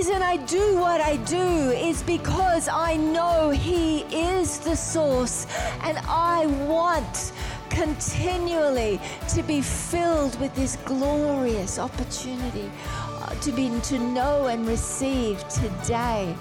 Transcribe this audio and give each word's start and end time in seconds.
reason 0.00 0.22
I 0.22 0.38
do 0.38 0.76
what 0.76 1.02
I 1.02 1.16
do 1.16 1.46
is 1.72 2.02
because 2.02 2.68
I 2.68 2.96
know 2.96 3.50
He 3.50 3.98
is 4.04 4.58
the 4.58 4.74
source 4.74 5.46
and 5.82 5.98
I 6.08 6.46
want 6.66 7.32
continually 7.68 8.98
to 9.28 9.42
be 9.42 9.60
filled 9.60 10.40
with 10.40 10.54
this 10.54 10.76
glorious 10.86 11.78
opportunity 11.78 12.72
uh, 13.20 13.34
to 13.44 13.52
be 13.52 13.78
to 13.90 13.98
know 13.98 14.46
and 14.46 14.66
receive 14.66 15.46
today 15.48 16.34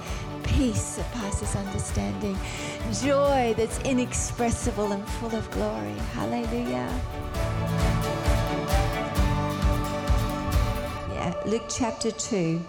peace 0.44 0.96
that 0.96 1.12
passes 1.12 1.54
understanding, 1.58 2.38
joy 3.04 3.54
that's 3.58 3.80
inexpressible 3.80 4.94
and 4.94 5.06
full 5.20 5.36
of 5.36 5.52
glory. 5.52 5.98
Hallelujah. 6.14 6.90
Yeah, 11.12 11.34
Luke 11.46 11.66
chapter 11.68 12.12
2. 12.12 12.62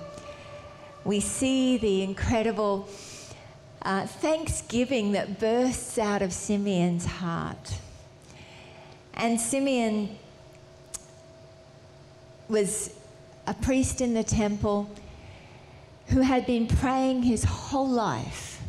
We 1.04 1.20
see 1.20 1.78
the 1.78 2.02
incredible 2.02 2.88
uh, 3.82 4.06
thanksgiving 4.06 5.12
that 5.12 5.38
bursts 5.40 5.98
out 5.98 6.22
of 6.22 6.32
Simeon's 6.32 7.06
heart. 7.06 7.74
And 9.14 9.40
Simeon 9.40 10.18
was 12.48 12.94
a 13.46 13.54
priest 13.54 14.00
in 14.00 14.14
the 14.14 14.24
temple 14.24 14.90
who 16.08 16.20
had 16.20 16.46
been 16.46 16.66
praying 16.66 17.22
his 17.22 17.44
whole 17.44 17.88
life 17.88 18.60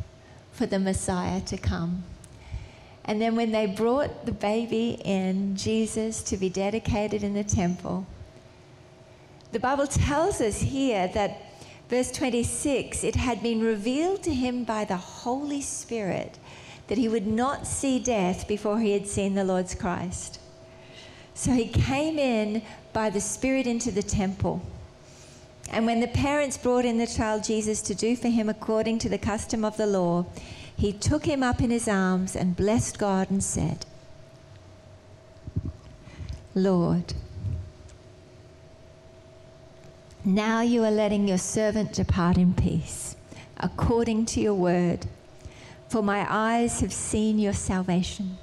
for 0.51 0.65
the 0.65 0.79
Messiah 0.79 1.41
to 1.41 1.57
come. 1.57 2.03
And 3.05 3.19
then 3.19 3.35
when 3.35 3.51
they 3.51 3.65
brought 3.65 4.25
the 4.25 4.31
baby 4.31 5.01
in, 5.03 5.55
Jesus, 5.55 6.21
to 6.23 6.37
be 6.37 6.49
dedicated 6.49 7.23
in 7.23 7.33
the 7.33 7.43
temple, 7.43 8.05
the 9.51 9.59
Bible 9.59 9.87
tells 9.87 10.39
us 10.39 10.61
here 10.61 11.07
that, 11.09 11.41
verse 11.91 12.09
26, 12.09 13.03
it 13.03 13.17
had 13.17 13.43
been 13.43 13.59
revealed 13.59 14.23
to 14.23 14.33
him 14.33 14.63
by 14.63 14.85
the 14.85 14.95
Holy 14.95 15.59
Spirit 15.59 16.39
that 16.87 16.97
he 16.97 17.09
would 17.09 17.27
not 17.27 17.67
see 17.67 17.99
death 17.99 18.47
before 18.47 18.79
he 18.79 18.93
had 18.93 19.05
seen 19.05 19.35
the 19.35 19.43
Lord's 19.43 19.75
Christ. 19.75 20.39
So 21.33 21.51
he 21.51 21.67
came 21.67 22.17
in 22.17 22.61
by 22.93 23.09
the 23.09 23.19
Spirit 23.19 23.67
into 23.67 23.91
the 23.91 24.01
temple. 24.01 24.61
And 25.69 25.85
when 25.85 25.99
the 25.99 26.07
parents 26.07 26.57
brought 26.57 26.85
in 26.85 26.97
the 26.97 27.05
child 27.05 27.43
Jesus 27.43 27.81
to 27.81 27.93
do 27.93 28.15
for 28.15 28.29
him 28.29 28.47
according 28.47 28.99
to 28.99 29.09
the 29.09 29.17
custom 29.17 29.65
of 29.65 29.75
the 29.75 29.85
law, 29.85 30.25
he 30.77 30.93
took 30.93 31.25
him 31.25 31.43
up 31.43 31.59
in 31.59 31.71
his 31.71 31.89
arms 31.89 32.37
and 32.37 32.55
blessed 32.55 32.99
God 32.99 33.29
and 33.29 33.43
said, 33.43 33.85
Lord, 36.55 37.13
now 40.23 40.61
you 40.61 40.83
are 40.83 40.91
letting 40.91 41.27
your 41.27 41.37
servant 41.37 41.93
depart 41.93 42.37
in 42.37 42.53
peace, 42.53 43.15
according 43.57 44.25
to 44.27 44.41
your 44.41 44.53
word, 44.53 45.07
for 45.89 46.01
my 46.01 46.25
eyes 46.29 46.79
have 46.81 46.93
seen 46.93 47.39
your 47.39 47.53
salvation 47.53 48.37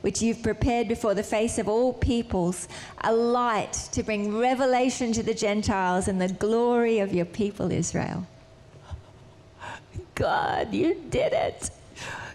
which 0.00 0.22
you've 0.22 0.42
prepared 0.42 0.88
before 0.88 1.14
the 1.14 1.22
face 1.22 1.58
of 1.58 1.68
all 1.68 1.92
peoples, 1.92 2.68
a 3.02 3.12
light 3.12 3.72
to 3.92 4.02
bring 4.02 4.36
revelation 4.36 5.12
to 5.12 5.22
the 5.22 5.34
Gentiles 5.34 6.08
and 6.08 6.20
the 6.20 6.28
glory 6.28 7.00
of 7.00 7.12
your 7.12 7.26
people 7.26 7.70
Israel. 7.70 8.26
God, 10.14 10.72
you 10.72 10.94
did 11.10 11.32
it. 11.32 11.70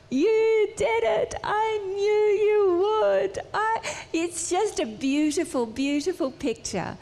You 0.09 0.69
did 0.77 1.03
it. 1.03 1.35
I 1.44 1.79
knew 1.83 2.45
you 2.45 2.77
would. 2.77 3.39
I, 3.53 3.81
it's 4.13 4.50
just 4.50 4.79
a 4.79 4.85
beautiful, 4.85 5.66
beautiful 5.66 6.31
picture 6.31 6.97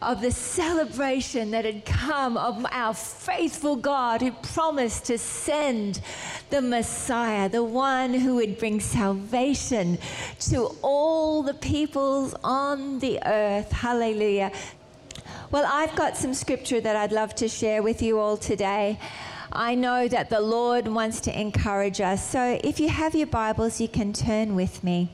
of 0.00 0.20
the 0.20 0.30
celebration 0.30 1.50
that 1.50 1.64
had 1.64 1.84
come 1.84 2.36
of 2.36 2.64
our 2.70 2.94
faithful 2.94 3.76
God 3.76 4.20
who 4.20 4.30
promised 4.30 5.06
to 5.06 5.18
send 5.18 6.00
the 6.50 6.62
Messiah, 6.62 7.48
the 7.48 7.64
one 7.64 8.14
who 8.14 8.36
would 8.36 8.58
bring 8.58 8.80
salvation 8.80 9.98
to 10.40 10.66
all 10.82 11.42
the 11.42 11.54
peoples 11.54 12.34
on 12.44 13.00
the 13.00 13.18
earth. 13.26 13.72
Hallelujah. 13.72 14.52
Well, 15.50 15.64
I've 15.66 15.96
got 15.96 16.16
some 16.16 16.34
scripture 16.34 16.80
that 16.80 16.94
I'd 16.94 17.12
love 17.12 17.34
to 17.36 17.48
share 17.48 17.82
with 17.82 18.02
you 18.02 18.18
all 18.18 18.36
today. 18.36 18.98
I 19.50 19.74
know 19.74 20.06
that 20.08 20.28
the 20.28 20.40
Lord 20.40 20.86
wants 20.86 21.20
to 21.22 21.40
encourage 21.40 22.00
us. 22.00 22.22
So 22.28 22.60
if 22.62 22.78
you 22.78 22.90
have 22.90 23.14
your 23.14 23.26
Bibles, 23.26 23.80
you 23.80 23.88
can 23.88 24.12
turn 24.12 24.54
with 24.54 24.84
me 24.84 25.10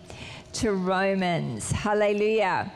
to 0.55 0.73
Romans. 0.73 1.71
Hallelujah. 1.71 2.73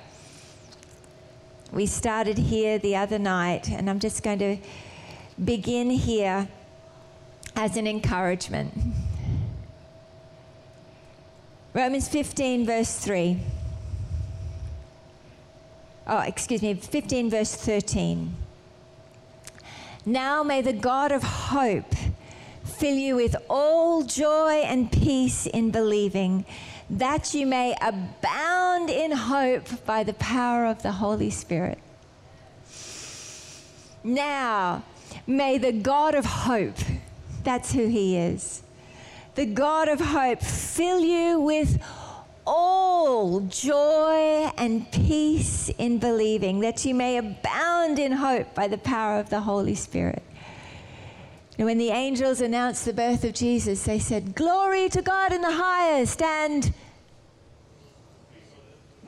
We 1.71 1.85
started 1.85 2.39
here 2.39 2.79
the 2.79 2.97
other 2.97 3.19
night, 3.19 3.71
and 3.71 3.91
I'm 3.91 3.99
just 3.99 4.23
going 4.23 4.39
to 4.39 4.57
begin 5.45 5.91
here 5.91 6.49
as 7.55 7.77
an 7.77 7.87
encouragement. 7.87 8.73
Romans 11.75 12.09
15, 12.09 12.65
verse 12.65 12.97
3. 12.97 13.39
Oh, 16.07 16.21
excuse 16.21 16.63
me, 16.63 16.73
15, 16.73 17.29
verse 17.29 17.55
13. 17.55 18.35
Now 20.07 20.43
may 20.43 20.63
the 20.63 20.73
God 20.73 21.13
of 21.13 21.23
hope 21.23 21.95
fill 22.65 22.97
you 22.97 23.17
with 23.17 23.37
all 23.51 24.03
joy 24.05 24.63
and 24.65 24.91
peace 24.91 25.45
in 25.45 25.71
believing 25.71 26.47
that 26.91 27.35
you 27.35 27.47
may 27.47 27.77
abound 27.81 28.91
in 28.91 29.13
hope 29.13 29.85
by 29.85 30.05
the 30.05 30.15
power 30.15 30.67
of 30.67 30.83
the 30.83 30.93
Holy 30.93 31.31
Spirit. 31.31 31.79
Now, 34.03 34.85
may 35.27 35.59
the 35.59 35.73
God 35.73 36.15
of 36.15 36.25
hope, 36.25 36.79
that's 37.45 37.73
who 37.73 37.89
He 37.89 38.17
is, 38.17 38.63
the 39.35 39.47
God 39.47 39.89
of 39.89 40.01
hope, 40.01 40.41
fill 40.41 41.01
you 41.01 41.41
with 41.41 41.83
all 42.47 43.41
joy 43.41 44.51
and 44.57 44.91
peace 44.91 45.69
in 45.77 45.99
believing, 45.99 46.61
that 46.61 46.85
you 46.85 46.95
may 46.95 47.19
abound 47.19 47.99
in 47.99 48.13
hope 48.13 48.55
by 48.55 48.67
the 48.67 48.79
power 48.79 49.21
of 49.21 49.29
the 49.29 49.41
Holy 49.41 49.75
Spirit. 49.75 50.23
And 51.59 51.67
when 51.67 51.79
the 51.79 51.91
angels 51.91 52.41
announced 52.41 52.85
the 52.85 52.93
birth 52.93 53.25
of 53.25 53.35
Jesus, 53.35 53.83
they 53.83 53.99
said, 53.99 54.37
Glory 54.37 54.89
to 54.91 55.03
God 55.03 55.33
in 55.33 55.43
the 55.43 55.51
highest 55.51 56.23
and 56.23 56.73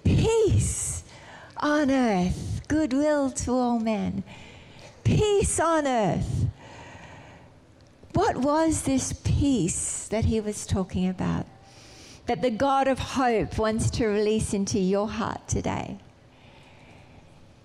peace 0.02 1.04
on 1.58 1.92
earth, 1.92 2.62
goodwill 2.66 3.30
to 3.30 3.52
all 3.52 3.78
men. 3.78 4.24
Peace 5.04 5.60
on 5.60 5.86
earth. 5.86 6.46
What 8.14 8.36
was 8.36 8.82
this 8.82 9.12
peace 9.12 10.08
that 10.08 10.24
he 10.24 10.40
was 10.40 10.66
talking 10.66 11.08
about? 11.08 11.46
That 12.26 12.42
the 12.42 12.50
God 12.50 12.88
of 12.88 12.98
hope 12.98 13.58
wants 13.58 13.90
to 13.92 14.06
release 14.06 14.52
into 14.52 14.80
your 14.80 15.08
heart 15.08 15.46
today. 15.46 15.98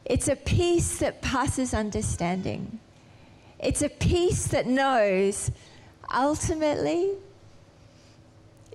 It's 0.06 0.28
a 0.28 0.35
peace 0.35 1.00
that 1.00 1.24
passes 1.24 1.74
understanding. 1.74 2.79
It's 3.60 3.82
a 3.82 3.90
peace 3.90 4.48
that 4.48 4.68
knows 4.68 5.52
ultimately 6.14 7.14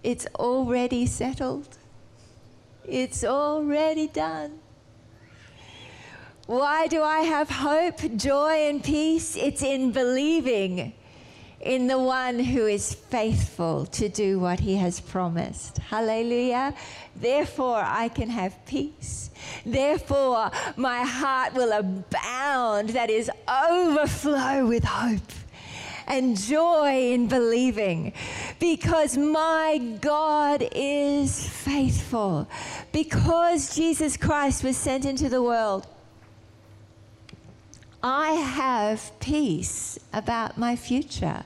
it's 0.02 0.26
already 0.36 1.06
settled. 1.06 1.78
It's 2.86 3.22
already 3.22 4.08
done. 4.08 4.58
Why 6.46 6.88
do 6.88 7.02
I 7.02 7.20
have 7.20 7.50
hope, 7.50 8.16
joy, 8.16 8.68
and 8.68 8.82
peace? 8.82 9.36
It's 9.36 9.62
in 9.62 9.92
believing 9.92 10.94
in 11.60 11.86
the 11.86 11.98
one 11.98 12.38
who 12.38 12.66
is 12.66 12.94
faithful 12.94 13.84
to 13.86 14.08
do 14.08 14.38
what 14.38 14.60
he 14.60 14.76
has 14.76 15.00
promised. 15.00 15.78
Hallelujah. 15.78 16.74
Therefore, 17.16 17.82
I 17.84 18.08
can 18.08 18.30
have 18.30 18.64
peace. 18.64 19.30
Therefore, 19.66 20.50
my 20.76 21.02
heart 21.02 21.54
will 21.54 21.72
abound, 21.72 22.90
that 22.90 23.10
is, 23.10 23.30
overflow 23.46 24.66
with 24.66 24.84
hope 24.84 25.20
and 26.06 26.36
joy 26.36 27.12
in 27.12 27.28
believing 27.28 28.12
because 28.58 29.16
my 29.16 29.78
God 30.00 30.66
is 30.74 31.48
faithful. 31.48 32.48
Because 32.90 33.74
Jesus 33.76 34.16
Christ 34.16 34.64
was 34.64 34.76
sent 34.76 35.04
into 35.04 35.28
the 35.28 35.42
world 35.42 35.86
I 38.02 38.32
have 38.32 39.12
peace 39.20 39.98
about 40.12 40.56
my 40.56 40.74
future. 40.74 41.44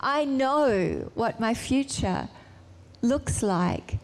I 0.00 0.24
know 0.24 1.10
what 1.14 1.38
my 1.38 1.54
future 1.54 2.28
looks 3.00 3.42
like 3.42 3.98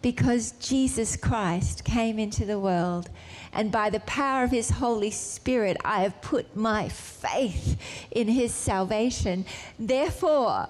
because 0.00 0.52
Jesus 0.52 1.16
Christ 1.16 1.84
came 1.84 2.18
into 2.18 2.46
the 2.46 2.58
world. 2.58 3.10
And 3.52 3.70
by 3.70 3.90
the 3.90 4.00
power 4.00 4.44
of 4.44 4.50
his 4.50 4.70
Holy 4.70 5.10
Spirit, 5.10 5.76
I 5.84 6.00
have 6.02 6.22
put 6.22 6.56
my 6.56 6.88
faith 6.88 7.76
in 8.10 8.28
his 8.28 8.54
salvation. 8.54 9.44
Therefore, 9.78 10.68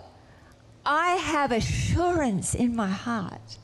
I 0.84 1.17
have 1.17 1.52
assurance 1.52 2.55
in 2.55 2.75
my 2.75 2.88
heart 2.88 3.58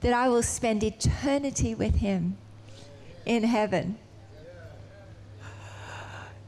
that 0.00 0.12
I 0.12 0.28
will 0.28 0.42
spend 0.42 0.82
eternity 0.82 1.74
with 1.74 1.96
him 1.96 2.36
in 3.26 3.44
heaven. 3.44 3.98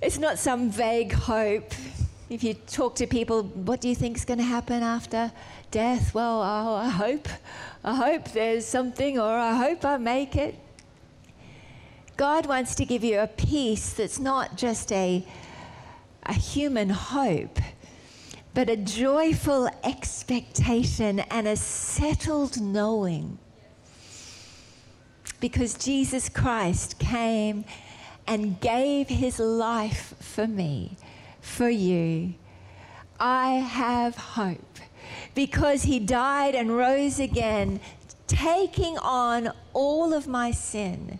It's 0.02 0.19
not 0.19 0.38
some 0.38 0.70
vague 0.70 1.12
hope. 1.12 1.72
If 2.28 2.44
you 2.44 2.54
talk 2.54 2.96
to 2.96 3.06
people, 3.06 3.44
what 3.44 3.81
do 3.81 3.88
you 3.88 3.94
think 3.94 4.16
is 4.16 4.25
going 4.25 4.38
to 4.38 4.44
happen 4.44 4.82
after 4.82 5.32
death? 5.70 6.12
Well, 6.12 6.43
oh, 6.43 6.75
I 6.75 6.88
hope. 6.88 7.28
I 7.82 7.94
hope 7.94 8.32
there's 8.32 8.66
something, 8.66 9.19
or 9.19 9.31
I 9.31 9.54
hope 9.54 9.84
I 9.84 9.96
make 9.96 10.37
it. 10.37 10.54
God 12.16 12.46
wants 12.46 12.75
to 12.76 12.84
give 12.84 13.04
you 13.04 13.20
a 13.20 13.26
peace 13.26 13.94
that's 13.94 14.19
not 14.19 14.56
just 14.56 14.93
a, 14.93 15.26
a 16.25 16.32
human 16.34 16.90
hope, 16.90 17.58
but 18.54 18.69
a 18.69 18.76
joyful 18.76 19.70
expectation 19.82 21.20
and 21.20 21.46
a 21.46 21.56
settled 21.56 22.60
knowing. 22.60 23.38
Because 25.40 25.75
Jesus 25.75 26.28
Christ 26.28 26.98
came 26.98 27.64
and 28.26 28.61
gave 28.61 29.08
his 29.08 29.38
life 29.38 30.14
for 30.20 30.46
me, 30.46 30.96
for 31.40 31.69
you. 31.69 32.34
I 33.19 33.52
have 33.52 34.17
hope 34.17 34.78
because 35.34 35.84
he 35.84 35.99
died 35.99 36.55
and 36.55 36.76
rose 36.76 37.19
again, 37.20 37.81
taking 38.26 38.99
on 38.99 39.52
all 39.73 40.12
of 40.12 40.26
my 40.26 40.50
sin 40.50 41.19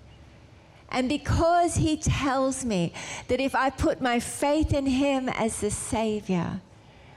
and 0.91 1.09
because 1.09 1.75
he 1.75 1.97
tells 1.97 2.65
me 2.65 2.93
that 3.29 3.41
if 3.41 3.55
I 3.55 3.71
put 3.71 4.01
my 4.01 4.21
faith 4.21 4.73
in 4.73 4.87
him 4.87 5.29
as 5.29 5.61
the 5.61 5.71
Savior, 5.71 6.61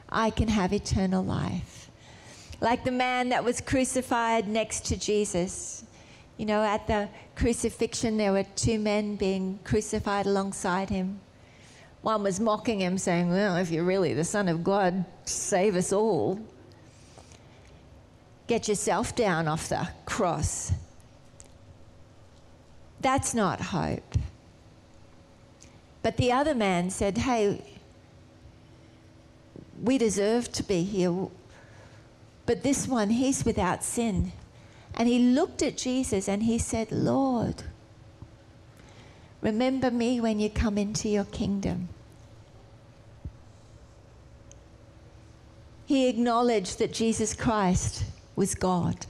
I 0.09 0.31
can 0.31 0.47
have 0.47 0.73
eternal 0.73 1.23
life. 1.23 1.91
Like 2.61 2.83
the 2.83 2.91
man 2.91 3.29
that 3.29 3.43
was 3.43 3.61
crucified 3.61 4.47
next 4.47 4.85
to 4.87 4.97
Jesus. 4.97 5.83
You 6.37 6.45
know, 6.45 6.63
at 6.63 6.87
the 6.87 7.09
crucifixion, 7.39 8.17
there 8.17 8.33
were 8.33 8.43
two 8.43 8.77
men 8.77 9.15
being 9.15 9.59
crucified 9.63 10.25
alongside 10.25 10.89
him. 10.89 11.21
One 12.01 12.21
was 12.21 12.39
mocking 12.39 12.81
him, 12.81 12.97
saying, 12.97 13.29
Well, 13.29 13.55
if 13.55 13.71
you're 13.71 13.85
really 13.85 14.13
the 14.13 14.25
Son 14.25 14.49
of 14.49 14.61
God, 14.63 15.05
save 15.23 15.75
us 15.75 15.93
all. 15.93 16.39
Get 18.47 18.67
yourself 18.67 19.15
down 19.15 19.47
off 19.47 19.69
the 19.69 19.87
cross. 20.05 20.73
That's 22.99 23.33
not 23.33 23.61
hope. 23.61 24.15
But 26.03 26.17
the 26.17 26.33
other 26.33 26.55
man 26.55 26.89
said, 26.89 27.19
Hey, 27.19 27.61
we 29.81 29.97
deserve 29.97 30.51
to 30.53 30.63
be 30.63 30.83
here. 30.83 31.27
But 32.45 32.63
this 32.63 32.85
one, 32.85 33.11
he's 33.11 33.45
without 33.45 33.83
sin. 33.83 34.33
And 34.95 35.07
he 35.07 35.19
looked 35.19 35.61
at 35.61 35.77
Jesus 35.77 36.27
and 36.27 36.43
he 36.43 36.57
said, 36.57 36.91
Lord, 36.91 37.63
remember 39.41 39.91
me 39.91 40.19
when 40.19 40.39
you 40.39 40.49
come 40.49 40.77
into 40.77 41.07
your 41.07 41.25
kingdom. 41.25 41.89
He 45.85 46.07
acknowledged 46.07 46.79
that 46.79 46.93
Jesus 46.93 47.33
Christ 47.33 48.03
was 48.35 48.55
God 48.55 49.05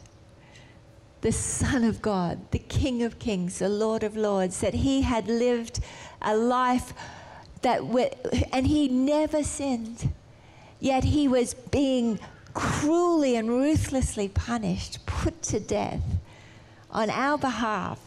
the 1.21 1.31
Son 1.31 1.83
of 1.83 2.01
God, 2.01 2.51
the 2.51 2.59
King 2.59 3.03
of 3.03 3.19
Kings, 3.19 3.59
the 3.59 3.69
Lord 3.69 4.03
of 4.03 4.15
Lords, 4.15 4.61
that 4.61 4.73
he 4.73 5.01
had 5.01 5.27
lived 5.27 5.79
a 6.21 6.35
life 6.35 6.93
that, 7.61 7.81
and 8.53 8.67
he 8.67 8.87
never 8.87 9.43
sinned, 9.43 10.13
yet 10.79 11.03
he 11.03 11.27
was 11.27 11.53
being 11.53 12.19
cruelly 12.59 13.37
and 13.37 13.49
ruthlessly 13.49 14.27
punished, 14.27 15.05
put 15.05 15.41
to 15.43 15.59
death 15.59 16.03
on 16.91 17.09
our 17.09 17.37
behalf 17.37 17.99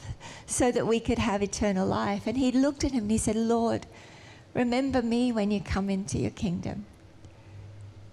so 0.47 0.71
that 0.71 0.87
we 0.87 1.01
could 1.01 1.19
have 1.19 1.43
eternal 1.43 1.87
life. 1.87 2.27
And 2.27 2.37
he 2.37 2.53
looked 2.53 2.85
at 2.85 2.93
him 2.93 3.05
and 3.05 3.11
he 3.11 3.19
said, 3.19 3.37
Lord, 3.37 3.87
remember 4.53 5.01
me 5.01 5.33
when 5.33 5.51
you 5.51 5.61
come 5.61 5.89
into 5.89 6.19
your 6.19 6.31
kingdom. 6.31 6.85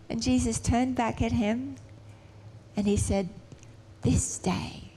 And 0.10 0.22
Jesus 0.22 0.60
turned 0.60 0.96
back 0.96 1.22
at 1.22 1.34
him 1.34 1.76
and 2.76 2.88
he 2.88 2.96
said, 2.96 3.30
This 4.02 4.38
day 4.38 4.92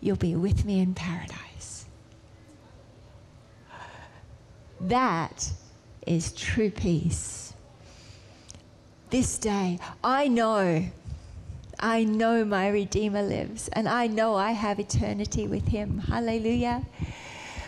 you'll 0.00 0.16
be 0.16 0.36
with 0.36 0.64
me 0.64 0.80
in 0.80 0.94
paradise. 0.94 1.86
That 4.80 5.50
is 6.06 6.32
true 6.32 6.70
peace. 6.70 7.54
This 9.10 9.38
day, 9.38 9.78
I 10.02 10.28
know, 10.28 10.84
I 11.78 12.04
know 12.04 12.44
my 12.44 12.68
Redeemer 12.68 13.22
lives, 13.22 13.68
and 13.68 13.88
I 13.88 14.08
know 14.08 14.34
I 14.34 14.52
have 14.52 14.80
eternity 14.80 15.46
with 15.46 15.68
him. 15.68 15.98
Hallelujah. 15.98 16.84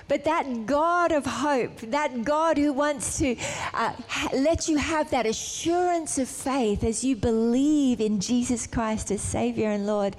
But 0.08 0.24
that 0.24 0.66
God 0.66 1.12
of 1.12 1.26
hope, 1.26 1.78
that 1.80 2.24
God 2.24 2.56
who 2.56 2.72
wants 2.72 3.18
to 3.18 3.36
uh, 3.74 3.92
let 4.32 4.66
you 4.66 4.78
have 4.78 5.10
that 5.10 5.26
assurance 5.26 6.18
of 6.18 6.28
faith 6.28 6.82
as 6.82 7.04
you 7.04 7.14
believe 7.14 8.00
in 8.00 8.18
Jesus 8.18 8.66
Christ 8.66 9.10
as 9.10 9.20
Savior 9.20 9.68
and 9.68 9.86
Lord, 9.86 10.16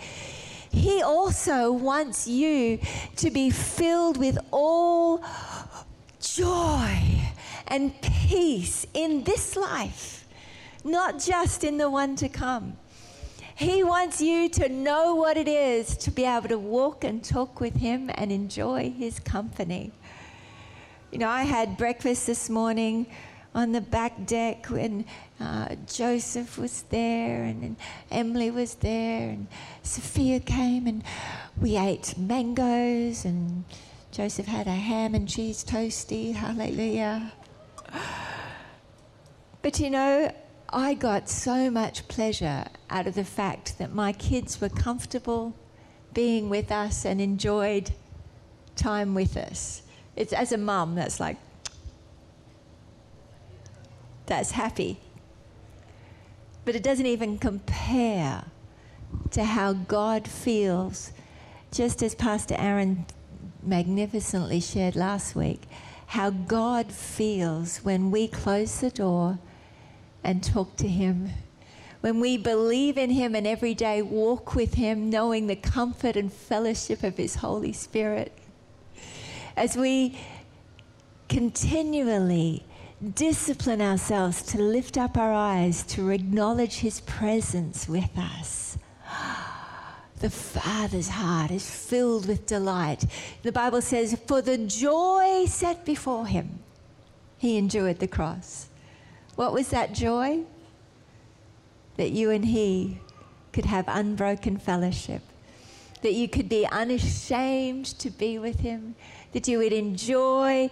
he 0.71 1.01
also 1.01 1.71
wants 1.71 2.27
you 2.27 2.79
to 3.15 3.31
be 3.31 3.49
filled 3.49 4.17
with 4.17 4.37
all 4.51 5.23
joy 6.21 7.21
and 7.67 7.99
peace 8.01 8.85
in 8.93 9.23
this 9.23 9.55
life, 9.55 10.18
not 10.83 11.19
just 11.19 11.63
in 11.63 11.77
the 11.77 11.89
one 11.89 12.15
to 12.17 12.29
come. 12.29 12.77
He 13.55 13.83
wants 13.83 14.21
you 14.21 14.47
to 14.49 14.69
know 14.69 15.15
what 15.15 15.35
it 15.35 15.47
is 15.47 15.97
to 15.97 16.11
be 16.11 16.23
able 16.23 16.47
to 16.47 16.57
walk 16.57 17.03
and 17.03 17.21
talk 17.21 17.59
with 17.59 17.75
Him 17.75 18.09
and 18.13 18.31
enjoy 18.31 18.89
His 18.89 19.19
company. 19.19 19.91
You 21.11 21.19
know, 21.19 21.27
I 21.27 21.43
had 21.43 21.75
breakfast 21.75 22.25
this 22.25 22.49
morning 22.49 23.07
on 23.53 23.71
the 23.71 23.81
back 23.81 24.25
deck 24.25 24.67
when 24.67 25.03
uh, 25.39 25.75
Joseph 25.87 26.57
was 26.57 26.83
there 26.83 27.43
and, 27.43 27.63
and, 27.63 27.75
Emily 28.11 28.51
was 28.51 28.75
there 28.75 29.29
and 29.29 29.47
Sophia 29.83 30.39
came 30.39 30.87
and 30.87 31.03
we 31.59 31.75
ate 31.75 32.17
mangoes 32.17 33.25
and 33.25 33.65
Joseph 34.11 34.45
had 34.45 34.67
a 34.67 34.71
ham 34.71 35.15
and 35.15 35.27
cheese 35.27 35.63
toasty. 35.63 36.33
Hallelujah. 36.33 37.33
But 39.61 39.79
you 39.79 39.89
know, 39.89 40.31
I 40.71 40.93
got 40.93 41.29
so 41.29 41.71
much 41.71 42.07
pleasure 42.07 42.65
out 42.91 43.07
of 43.07 43.15
the 43.15 43.23
fact 43.23 43.79
that 43.79 43.93
my 43.93 44.11
kids 44.13 44.61
were 44.61 44.69
comfortable 44.69 45.55
being 46.13 46.47
with 46.47 46.71
us 46.71 47.05
and 47.05 47.19
enjoyed 47.19 47.91
time 48.75 49.15
with 49.15 49.35
us. 49.35 49.81
It's 50.15 50.31
as 50.31 50.51
a 50.51 50.57
mum 50.57 50.93
that's 50.93 51.19
like, 51.19 51.37
that's 54.27 54.51
happy. 54.51 54.99
But 56.65 56.75
it 56.75 56.83
doesn't 56.83 57.05
even 57.05 57.39
compare 57.39 58.43
to 59.31 59.43
how 59.43 59.73
God 59.73 60.27
feels, 60.27 61.11
just 61.71 62.03
as 62.03 62.13
Pastor 62.13 62.55
Aaron 62.59 63.07
magnificently 63.63 64.59
shared 64.59 64.95
last 64.95 65.35
week, 65.35 65.63
how 66.07 66.29
God 66.29 66.91
feels 66.91 67.77
when 67.77 68.11
we 68.11 68.27
close 68.27 68.81
the 68.81 68.91
door 68.91 69.39
and 70.23 70.43
talk 70.43 70.75
to 70.77 70.87
Him. 70.87 71.29
When 72.01 72.19
we 72.19 72.37
believe 72.37 72.97
in 72.97 73.09
Him 73.09 73.35
and 73.35 73.45
every 73.45 73.73
day 73.73 74.01
walk 74.01 74.55
with 74.55 74.75
Him, 74.75 75.09
knowing 75.09 75.47
the 75.47 75.55
comfort 75.55 76.15
and 76.15 76.31
fellowship 76.31 77.03
of 77.03 77.17
His 77.17 77.35
Holy 77.35 77.73
Spirit. 77.73 78.31
As 79.57 79.75
we 79.75 80.17
continually 81.27 82.65
discipline 83.13 83.81
ourselves 83.81 84.41
to 84.43 84.61
lift 84.61 84.97
up 84.97 85.17
our 85.17 85.33
eyes 85.33 85.83
to 85.83 86.09
acknowledge 86.09 86.75
His 86.75 87.01
presence 87.01 87.87
with 87.87 88.17
us. 88.17 88.77
The 90.19 90.29
Father's 90.29 91.07
heart 91.07 91.49
is 91.49 91.69
filled 91.69 92.27
with 92.27 92.45
delight. 92.45 93.05
The 93.41 93.53
Bible 93.53 93.81
says, 93.81 94.19
For 94.27 94.41
the 94.41 94.57
joy 94.57 95.45
set 95.45 95.85
before 95.85 96.27
Him, 96.27 96.59
He 97.37 97.57
endured 97.57 97.99
the 97.99 98.07
cross. 98.07 98.68
What 99.39 99.53
was 99.53 99.69
that 99.69 99.93
joy? 99.93 100.41
That 101.95 102.11
you 102.11 102.29
and 102.29 102.43
He 102.43 102.99
could 103.53 103.63
have 103.63 103.85
unbroken 103.87 104.57
fellowship, 104.57 105.21
that 106.01 106.11
you 106.11 106.27
could 106.27 106.49
be 106.49 106.67
unashamed 106.69 107.85
to 107.99 108.09
be 108.09 108.37
with 108.37 108.59
Him, 108.59 108.95
that 109.31 109.47
you 109.47 109.59
would 109.59 109.71
enjoy 109.71 110.69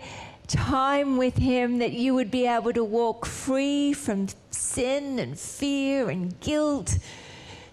time 0.47 1.15
with 1.15 1.38
Him, 1.38 1.77
that 1.77 1.93
you 1.93 2.13
would 2.13 2.29
be 2.29 2.45
able 2.45 2.74
to 2.74 2.83
walk 2.83 3.25
free 3.25 3.93
from 3.93 4.27
sin 4.51 5.17
and 5.17 5.39
fear 5.39 6.09
and 6.09 6.38
guilt. 6.41 6.97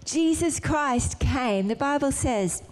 Jesus 0.04 0.60
Christ 0.60 1.18
came, 1.18 1.66
the 1.66 1.74
Bible 1.74 2.12
says, 2.12 2.62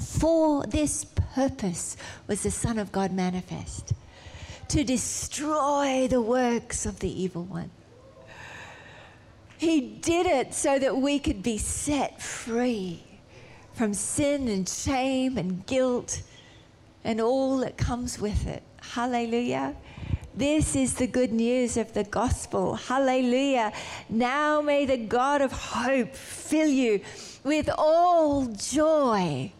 for 0.00 0.64
this 0.64 1.04
purpose 1.04 1.98
was 2.26 2.42
the 2.42 2.50
Son 2.50 2.78
of 2.78 2.90
God 2.90 3.12
manifest 3.12 3.92
to 4.68 4.84
destroy 4.84 6.08
the 6.08 6.20
works 6.20 6.86
of 6.86 7.00
the 7.00 7.22
evil 7.22 7.44
one. 7.44 7.70
He 9.58 9.80
did 9.80 10.26
it 10.26 10.54
so 10.54 10.78
that 10.78 10.96
we 10.96 11.18
could 11.18 11.42
be 11.42 11.56
set 11.56 12.20
free 12.20 13.02
from 13.72 13.94
sin 13.94 14.48
and 14.48 14.68
shame 14.68 15.38
and 15.38 15.64
guilt 15.66 16.22
and 17.04 17.20
all 17.20 17.58
that 17.58 17.76
comes 17.76 18.18
with 18.18 18.46
it. 18.46 18.62
Hallelujah. 18.82 19.76
This 20.34 20.76
is 20.76 20.94
the 20.94 21.06
good 21.06 21.32
news 21.32 21.76
of 21.76 21.94
the 21.94 22.04
gospel. 22.04 22.74
Hallelujah. 22.74 23.72
Now 24.10 24.60
may 24.60 24.84
the 24.84 24.98
God 24.98 25.40
of 25.40 25.52
hope 25.52 26.14
fill 26.14 26.68
you 26.68 27.00
with 27.42 27.70
all 27.78 28.46
joy 28.46 29.52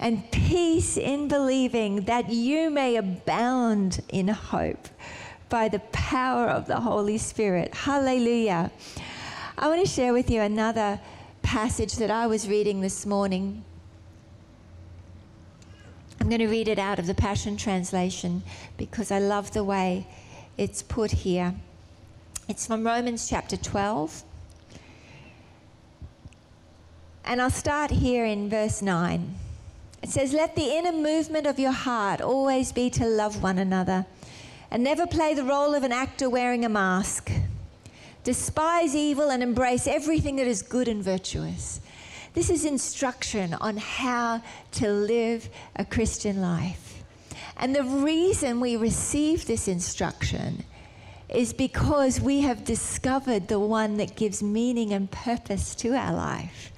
and 0.00 0.28
peace 0.32 0.96
in 0.96 1.28
believing 1.28 2.00
that 2.06 2.30
you 2.30 2.70
may 2.70 2.96
abound 2.96 4.02
in 4.08 4.28
hope 4.28 4.88
by 5.50 5.68
the 5.68 5.78
power 5.92 6.48
of 6.48 6.66
the 6.66 6.80
Holy 6.80 7.18
Spirit. 7.18 7.74
Hallelujah. 7.74 8.70
I 9.58 9.68
want 9.68 9.84
to 9.84 9.90
share 9.90 10.14
with 10.14 10.30
you 10.30 10.40
another 10.40 10.98
passage 11.42 11.96
that 11.96 12.10
I 12.10 12.26
was 12.26 12.48
reading 12.48 12.80
this 12.80 13.04
morning. 13.04 13.62
I'm 16.18 16.28
going 16.28 16.40
to 16.40 16.48
read 16.48 16.68
it 16.68 16.78
out 16.78 16.98
of 16.98 17.06
the 17.06 17.14
Passion 17.14 17.58
Translation 17.58 18.42
because 18.78 19.10
I 19.10 19.18
love 19.18 19.52
the 19.52 19.64
way 19.64 20.06
it's 20.56 20.82
put 20.82 21.10
here. 21.10 21.54
It's 22.48 22.66
from 22.66 22.86
Romans 22.86 23.28
chapter 23.28 23.56
12. 23.58 24.22
And 27.24 27.42
I'll 27.42 27.50
start 27.50 27.90
here 27.90 28.24
in 28.24 28.48
verse 28.48 28.80
9. 28.80 29.34
It 30.02 30.08
says, 30.08 30.32
Let 30.32 30.56
the 30.56 30.76
inner 30.76 30.92
movement 30.92 31.46
of 31.46 31.58
your 31.58 31.72
heart 31.72 32.20
always 32.20 32.72
be 32.72 32.90
to 32.90 33.06
love 33.06 33.42
one 33.42 33.58
another 33.58 34.06
and 34.70 34.82
never 34.82 35.06
play 35.06 35.34
the 35.34 35.44
role 35.44 35.74
of 35.74 35.82
an 35.82 35.92
actor 35.92 36.30
wearing 36.30 36.64
a 36.64 36.68
mask. 36.68 37.30
Despise 38.22 38.94
evil 38.94 39.30
and 39.30 39.42
embrace 39.42 39.86
everything 39.86 40.36
that 40.36 40.46
is 40.46 40.62
good 40.62 40.88
and 40.88 41.02
virtuous. 41.02 41.80
This 42.32 42.50
is 42.50 42.64
instruction 42.64 43.54
on 43.54 43.76
how 43.76 44.42
to 44.72 44.88
live 44.88 45.48
a 45.76 45.84
Christian 45.84 46.40
life. 46.40 47.02
And 47.56 47.74
the 47.74 47.82
reason 47.82 48.60
we 48.60 48.76
receive 48.76 49.46
this 49.46 49.68
instruction 49.68 50.64
is 51.28 51.52
because 51.52 52.20
we 52.20 52.40
have 52.40 52.64
discovered 52.64 53.48
the 53.48 53.58
one 53.58 53.96
that 53.98 54.16
gives 54.16 54.42
meaning 54.42 54.92
and 54.92 55.10
purpose 55.10 55.74
to 55.76 55.94
our 55.94 56.12
life. 56.12 56.72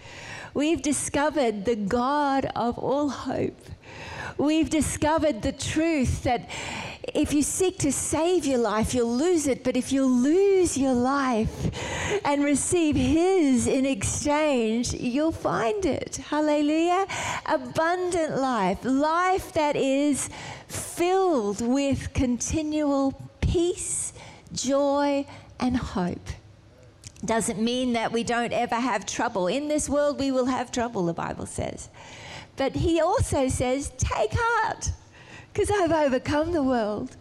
We've 0.54 0.82
discovered 0.82 1.64
the 1.64 1.76
God 1.76 2.46
of 2.54 2.78
all 2.78 3.08
hope. 3.08 3.58
We've 4.38 4.68
discovered 4.68 5.42
the 5.42 5.52
truth 5.52 6.24
that 6.24 6.48
if 7.14 7.32
you 7.32 7.42
seek 7.42 7.78
to 7.78 7.92
save 7.92 8.46
your 8.46 8.58
life, 8.58 8.94
you'll 8.94 9.16
lose 9.16 9.46
it. 9.46 9.64
But 9.64 9.76
if 9.76 9.92
you 9.92 10.04
lose 10.04 10.78
your 10.78 10.94
life 10.94 11.50
and 12.24 12.44
receive 12.44 12.96
His 12.96 13.66
in 13.66 13.86
exchange, 13.86 14.92
you'll 14.94 15.32
find 15.32 15.84
it. 15.84 16.16
Hallelujah. 16.16 17.06
Abundant 17.46 18.36
life, 18.36 18.78
life 18.84 19.52
that 19.52 19.76
is 19.76 20.28
filled 20.68 21.60
with 21.60 22.12
continual 22.12 23.20
peace, 23.40 24.12
joy, 24.52 25.26
and 25.58 25.76
hope. 25.76 26.28
Doesn't 27.24 27.60
mean 27.60 27.92
that 27.92 28.12
we 28.12 28.24
don't 28.24 28.52
ever 28.52 28.74
have 28.74 29.06
trouble. 29.06 29.46
In 29.46 29.68
this 29.68 29.88
world, 29.88 30.18
we 30.18 30.32
will 30.32 30.46
have 30.46 30.72
trouble, 30.72 31.06
the 31.06 31.14
Bible 31.14 31.46
says. 31.46 31.88
But 32.56 32.74
He 32.74 33.00
also 33.00 33.48
says, 33.48 33.92
take 33.96 34.32
heart 34.34 34.90
because 35.52 35.70
I've 35.70 35.92
overcome 35.92 36.52
the 36.52 36.62
world. 36.62 37.16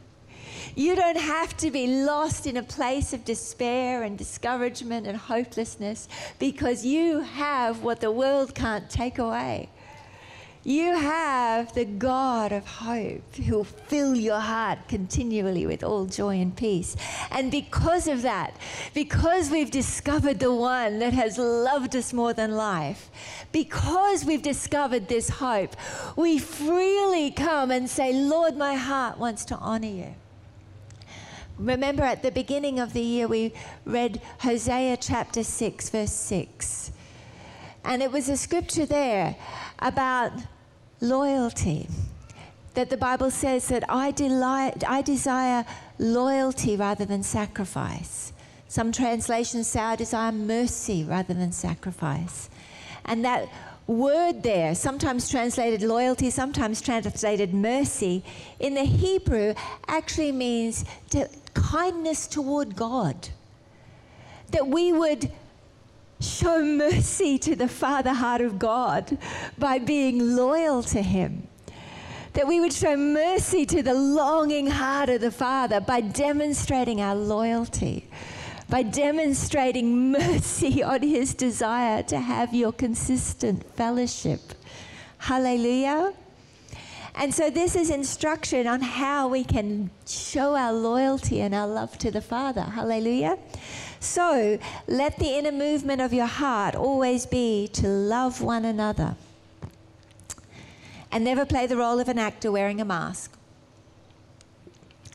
You 0.75 0.95
don't 0.95 1.17
have 1.17 1.57
to 1.57 1.69
be 1.69 1.87
lost 1.87 2.47
in 2.47 2.57
a 2.57 2.63
place 2.63 3.13
of 3.13 3.25
despair 3.25 4.03
and 4.03 4.17
discouragement 4.17 5.05
and 5.05 5.17
hopelessness 5.17 6.07
because 6.39 6.85
you 6.85 7.19
have 7.19 7.83
what 7.83 7.99
the 7.99 8.11
world 8.11 8.55
can't 8.55 8.89
take 8.89 9.17
away. 9.17 9.69
You 10.63 10.95
have 10.95 11.73
the 11.73 11.85
God 11.85 12.51
of 12.51 12.67
hope 12.67 13.35
who 13.35 13.55
will 13.55 13.63
fill 13.63 14.15
your 14.15 14.39
heart 14.39 14.87
continually 14.87 15.65
with 15.65 15.83
all 15.83 16.05
joy 16.05 16.39
and 16.39 16.55
peace. 16.55 16.95
And 17.31 17.49
because 17.49 18.07
of 18.07 18.21
that, 18.21 18.55
because 18.93 19.49
we've 19.49 19.71
discovered 19.71 20.39
the 20.39 20.53
one 20.53 20.99
that 20.99 21.13
has 21.13 21.39
loved 21.39 21.95
us 21.95 22.13
more 22.13 22.33
than 22.33 22.51
life, 22.51 23.09
because 23.51 24.23
we've 24.23 24.43
discovered 24.43 25.07
this 25.07 25.29
hope, 25.29 25.75
we 26.15 26.37
freely 26.37 27.31
come 27.31 27.71
and 27.71 27.89
say, 27.89 28.13
Lord, 28.13 28.55
my 28.55 28.75
heart 28.75 29.17
wants 29.17 29.45
to 29.45 29.55
honor 29.55 29.87
you. 29.87 30.13
Remember 31.57 32.03
at 32.03 32.21
the 32.21 32.31
beginning 32.31 32.79
of 32.79 32.93
the 32.93 33.01
year, 33.01 33.27
we 33.27 33.53
read 33.83 34.21
Hosea 34.39 34.97
chapter 34.97 35.43
6, 35.43 35.89
verse 35.89 36.13
6. 36.13 36.91
And 37.83 38.03
it 38.03 38.11
was 38.11 38.29
a 38.29 38.37
scripture 38.37 38.85
there 38.85 39.35
about 39.81 40.31
loyalty. 40.99 41.87
That 42.73 42.89
the 42.89 42.97
Bible 42.97 43.31
says 43.31 43.67
that 43.67 43.83
I, 43.89 44.11
delight, 44.11 44.83
I 44.87 45.01
desire 45.01 45.65
loyalty 45.99 46.77
rather 46.77 47.03
than 47.03 47.23
sacrifice. 47.23 48.31
Some 48.67 48.93
translations 48.93 49.67
say 49.67 49.81
I 49.81 49.97
desire 49.97 50.31
mercy 50.31 51.03
rather 51.03 51.33
than 51.33 51.51
sacrifice. 51.51 52.49
And 53.03 53.25
that 53.25 53.49
word 53.87 54.43
there, 54.43 54.73
sometimes 54.75 55.29
translated 55.29 55.81
loyalty, 55.81 56.29
sometimes 56.29 56.81
translated 56.81 57.53
mercy, 57.53 58.23
in 58.59 58.75
the 58.75 58.85
Hebrew 58.85 59.53
actually 59.87 60.31
means 60.31 60.85
to, 61.09 61.27
kindness 61.53 62.27
toward 62.27 62.75
God. 62.75 63.29
That 64.51 64.67
we 64.67 64.93
would 64.93 65.31
show 66.23 66.63
mercy 66.63 67.37
to 67.39 67.55
the 67.55 67.67
Father 67.67 68.13
heart 68.13 68.41
of 68.41 68.59
God 68.59 69.17
by 69.57 69.79
being 69.79 70.35
loyal 70.35 70.83
to 70.83 71.01
Him. 71.01 71.47
That 72.33 72.47
we 72.47 72.59
would 72.59 72.73
show 72.73 72.95
mercy 72.95 73.65
to 73.65 73.83
the 73.83 73.93
longing 73.93 74.67
heart 74.67 75.09
of 75.09 75.21
the 75.21 75.31
Father 75.31 75.81
by 75.81 76.01
demonstrating 76.01 77.01
our 77.01 77.15
loyalty, 77.15 78.07
by 78.69 78.83
demonstrating 78.83 80.11
mercy 80.11 80.81
on 80.93 81.01
His 81.01 81.33
desire 81.33 82.03
to 82.03 82.19
have 82.19 82.53
your 82.53 82.71
consistent 82.71 83.69
fellowship. 83.75 84.39
Hallelujah. 85.17 86.13
And 87.13 87.33
so, 87.33 87.49
this 87.49 87.75
is 87.75 87.89
instruction 87.89 88.67
on 88.67 88.81
how 88.81 89.27
we 89.27 89.43
can 89.43 89.89
show 90.07 90.55
our 90.55 90.71
loyalty 90.71 91.41
and 91.41 91.53
our 91.53 91.67
love 91.67 91.97
to 91.97 92.09
the 92.09 92.21
Father. 92.21 92.61
Hallelujah. 92.61 93.37
So 94.01 94.57
let 94.87 95.19
the 95.19 95.37
inner 95.37 95.51
movement 95.51 96.01
of 96.01 96.11
your 96.11 96.25
heart 96.25 96.73
always 96.73 97.27
be 97.27 97.69
to 97.73 97.87
love 97.87 98.41
one 98.41 98.65
another. 98.65 99.15
And 101.11 101.23
never 101.23 101.45
play 101.45 101.67
the 101.67 101.77
role 101.77 101.99
of 101.99 102.09
an 102.09 102.17
actor 102.17 102.51
wearing 102.51 102.81
a 102.81 102.85
mask. 102.85 103.37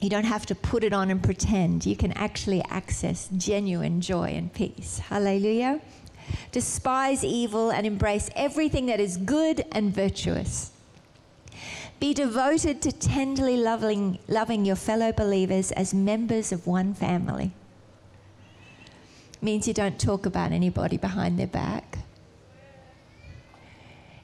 You 0.00 0.09
don't 0.09 0.25
have 0.25 0.47
to 0.47 0.55
put 0.55 0.85
it 0.85 0.93
on 0.93 1.11
and 1.11 1.21
pretend. 1.21 1.85
You 1.85 1.97
can 1.97 2.12
actually 2.12 2.62
access 2.71 3.28
genuine 3.37 4.00
joy 4.00 4.31
and 4.37 4.52
peace. 4.52 5.00
Hallelujah. 5.00 5.81
Despise 6.52 7.25
evil 7.25 7.71
and 7.73 7.88
embrace 7.88 8.31
everything 8.37 8.87
that 8.87 9.00
is 9.00 9.16
good 9.16 9.64
and 9.73 9.93
virtuous. 9.93 10.71
Be 11.99 12.14
devoted 12.14 12.83
to 12.83 12.93
tenderly 12.93 13.57
loving, 13.57 14.21
loving 14.28 14.64
your 14.64 14.76
fellow 14.76 15.11
believers 15.11 15.73
as 15.73 15.93
members 15.93 16.52
of 16.52 16.69
one 16.69 16.95
family 16.95 17.52
means 19.47 19.69
you 19.69 19.75
don't 19.75 19.99
talk 19.99 20.26
about 20.26 20.50
anybody 20.50 20.97
behind 20.97 21.38
their 21.38 21.47
back. 21.47 21.99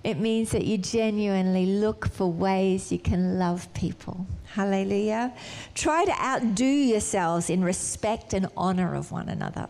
It 0.02 0.18
means 0.18 0.50
that 0.50 0.64
you 0.64 0.78
genuinely 0.78 1.64
look 1.64 2.08
for 2.08 2.26
ways 2.30 2.90
you 2.90 2.98
can 2.98 3.38
love 3.38 3.72
people. 3.72 4.26
Hallelujah. 4.56 5.32
Try 5.74 6.04
to 6.04 6.14
outdo 6.20 6.64
yourselves 6.64 7.48
in 7.48 7.62
respect 7.62 8.34
and 8.34 8.48
honor 8.56 8.96
of 8.96 9.12
one 9.12 9.28
another. 9.28 9.68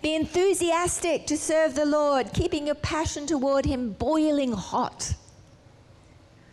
Be 0.00 0.14
enthusiastic 0.14 1.26
to 1.26 1.36
serve 1.36 1.74
the 1.74 1.84
Lord, 1.84 2.32
keeping 2.32 2.64
your 2.64 2.76
passion 2.76 3.26
toward 3.26 3.66
Him 3.66 3.92
boiling 3.92 4.52
hot. 4.52 5.14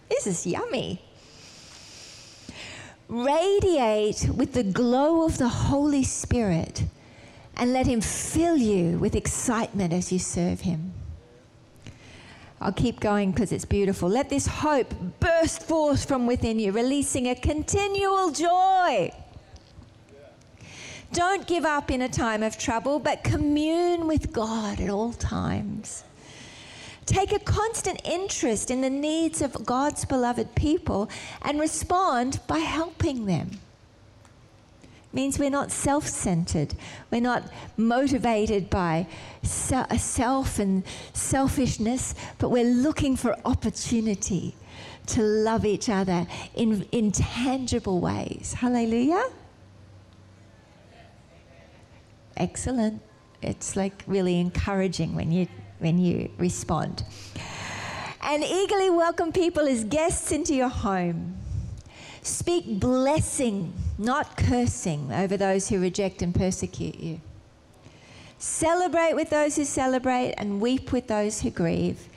This 0.10 0.28
is 0.28 0.46
yummy 0.46 1.02
radiate 3.08 4.30
with 4.36 4.54
the 4.54 4.64
glow 4.64 5.26
of 5.26 5.38
the 5.38 5.50
Holy 5.50 6.04
Spirit 6.04 6.84
and 7.58 7.74
let 7.74 7.88
Him 7.88 8.02
fill 8.02 8.58
you 8.58 8.98
with 8.98 9.16
excitement 9.16 9.94
as 9.94 10.12
you 10.12 10.20
serve 10.20 10.62
Him. 10.62 10.94
I'll 12.60 12.72
keep 12.72 13.00
going 13.00 13.32
because 13.32 13.52
it's 13.52 13.66
beautiful. 13.66 14.10
Let 14.10 14.30
this 14.30 14.48
hope 14.48 14.94
burst 15.20 15.62
forth 15.62 16.08
from 16.08 16.26
within 16.26 16.60
you, 16.60 16.72
releasing 16.72 17.28
a 17.28 17.36
continual 17.36 18.32
joy. 18.32 19.12
Don't 21.14 21.46
give 21.48 21.66
up 21.66 21.92
in 21.92 22.02
a 22.02 22.10
time 22.10 22.44
of 22.44 22.58
trouble, 22.58 23.00
but 23.00 23.24
commune 23.24 24.08
with 24.08 24.34
God 24.34 24.80
at 24.80 24.90
all 24.90 25.14
times. 25.14 26.04
Take 27.06 27.32
a 27.32 27.40
constant 27.40 28.02
interest 28.04 28.72
in 28.72 28.82
the 28.82 28.90
needs 28.90 29.42
of 29.42 29.66
God's 29.66 30.06
beloved 30.06 30.56
people 30.56 31.10
and 31.44 31.60
respond 31.60 32.40
by 32.48 32.60
helping 32.60 33.26
them. 33.26 33.60
means 35.14 35.40
we're 35.40 35.50
not 35.50 35.72
self 35.72 36.08
centered. 36.08 36.74
We're 37.12 37.22
not 37.22 37.44
motivated 37.78 38.70
by 38.70 39.08
self 39.44 40.60
and 40.60 40.84
selfishness, 41.14 42.16
but 42.40 42.50
we're 42.50 42.66
looking 42.66 43.16
for 43.16 43.38
opportunity 43.46 44.56
to 45.08 45.22
love 45.22 45.64
each 45.66 45.90
other 45.90 46.26
in, 46.56 46.88
in 46.92 47.12
tangible 47.12 48.00
ways. 48.02 48.56
Hallelujah. 48.58 49.30
Excellent. 52.36 53.02
It's 53.42 53.76
like 53.76 54.04
really 54.08 54.40
encouraging 54.40 55.16
when 55.16 55.32
you 55.32 55.48
when 55.80 55.98
you 55.98 56.32
respond. 56.38 57.04
And 58.22 58.44
eagerly 58.44 58.90
welcome 58.90 59.32
people 59.32 59.68
as 59.68 59.84
guests 59.84 60.32
into 60.32 60.56
your 60.56 60.70
home. 60.70 61.38
Speak 62.24 62.80
blessing, 62.80 63.74
not 64.00 64.36
cursing, 64.36 65.12
over 65.14 65.38
those 65.38 65.70
who 65.70 65.80
reject 65.80 66.24
and 66.24 66.34
persecute 66.34 67.00
you. 67.00 67.22
Celebrate 68.40 69.14
with 69.14 69.30
those 69.30 69.56
who 69.56 69.64
celebrate 69.64 70.34
and 70.38 70.60
weep 70.60 70.92
with 70.92 71.08
those 71.08 71.42
who 71.42 71.52
grieve. 71.52 72.10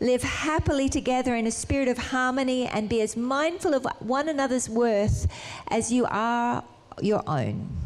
Live 0.00 0.22
happily 0.22 0.88
together 0.88 1.34
in 1.34 1.46
a 1.46 1.50
spirit 1.50 1.88
of 1.88 1.96
harmony 1.96 2.66
and 2.66 2.88
be 2.88 3.00
as 3.00 3.16
mindful 3.16 3.74
of 3.74 3.86
one 4.00 4.28
another's 4.28 4.68
worth 4.68 5.26
as 5.68 5.90
you 5.90 6.04
are 6.10 6.62
your 7.00 7.22
own. 7.26 7.83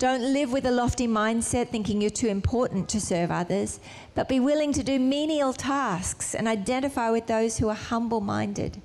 Don't 0.00 0.32
live 0.32 0.50
with 0.50 0.64
a 0.64 0.70
lofty 0.70 1.06
mindset 1.06 1.68
thinking 1.68 2.00
you're 2.00 2.08
too 2.08 2.28
important 2.28 2.88
to 2.88 2.98
serve 2.98 3.30
others, 3.30 3.80
but 4.14 4.30
be 4.30 4.40
willing 4.40 4.72
to 4.72 4.82
do 4.82 4.98
menial 4.98 5.52
tasks 5.52 6.34
and 6.34 6.48
identify 6.48 7.10
with 7.10 7.26
those 7.26 7.58
who 7.58 7.68
are 7.68 7.74
humble 7.74 8.22
minded. 8.22 8.80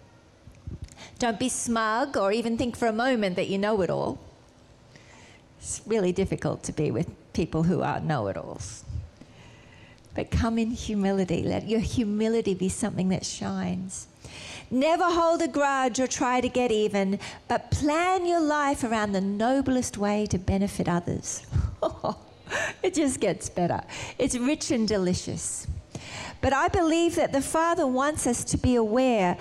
Don't 1.18 1.40
be 1.40 1.48
smug 1.48 2.18
or 2.18 2.34
even 2.34 2.58
think 2.58 2.76
for 2.76 2.90
a 2.90 2.92
moment 2.92 3.38
that 3.38 3.48
you 3.48 3.58
know 3.58 3.80
it 3.80 3.90
all. 3.90 4.20
It's 5.58 5.82
really 5.88 6.12
difficult 6.12 6.64
to 6.64 6.74
be 6.74 6.92
with 6.92 7.10
people 7.32 7.64
who 7.64 7.82
are 7.82 8.02
know 8.02 8.28
it 8.28 8.36
alls. 8.36 8.84
But 10.16 10.30
come 10.30 10.60
in 10.60 10.72
humility. 10.72 11.44
Let 11.44 11.70
your 11.70 11.80
humility 11.80 12.54
be 12.56 12.68
something 12.68 13.08
that 13.08 13.26
shines. 13.26 14.10
Never 14.72 15.06
hold 15.06 15.42
a 15.42 15.48
grudge 15.48 16.00
or 16.00 16.08
try 16.08 16.42
to 16.42 16.50
get 16.50 16.72
even, 16.72 17.20
but 17.48 17.72
plan 17.72 18.26
your 18.26 18.42
life 18.42 18.84
around 18.84 19.12
the 19.12 19.22
noblest 19.22 19.98
way 19.98 20.26
to 20.28 20.38
benefit 20.38 20.90
others. 20.90 21.46
it 22.84 22.94
just 22.94 23.20
gets 23.20 23.50
better. 23.50 23.82
It's 24.18 24.38
rich 24.38 24.72
and 24.72 24.88
delicious. 24.88 25.68
But 26.42 26.54
I 26.54 26.68
believe 26.68 27.16
that 27.16 27.32
the 27.32 27.42
Father 27.42 27.88
wants 27.88 28.28
us 28.28 28.44
to 28.46 28.58
be 28.58 28.76
aware 28.76 29.38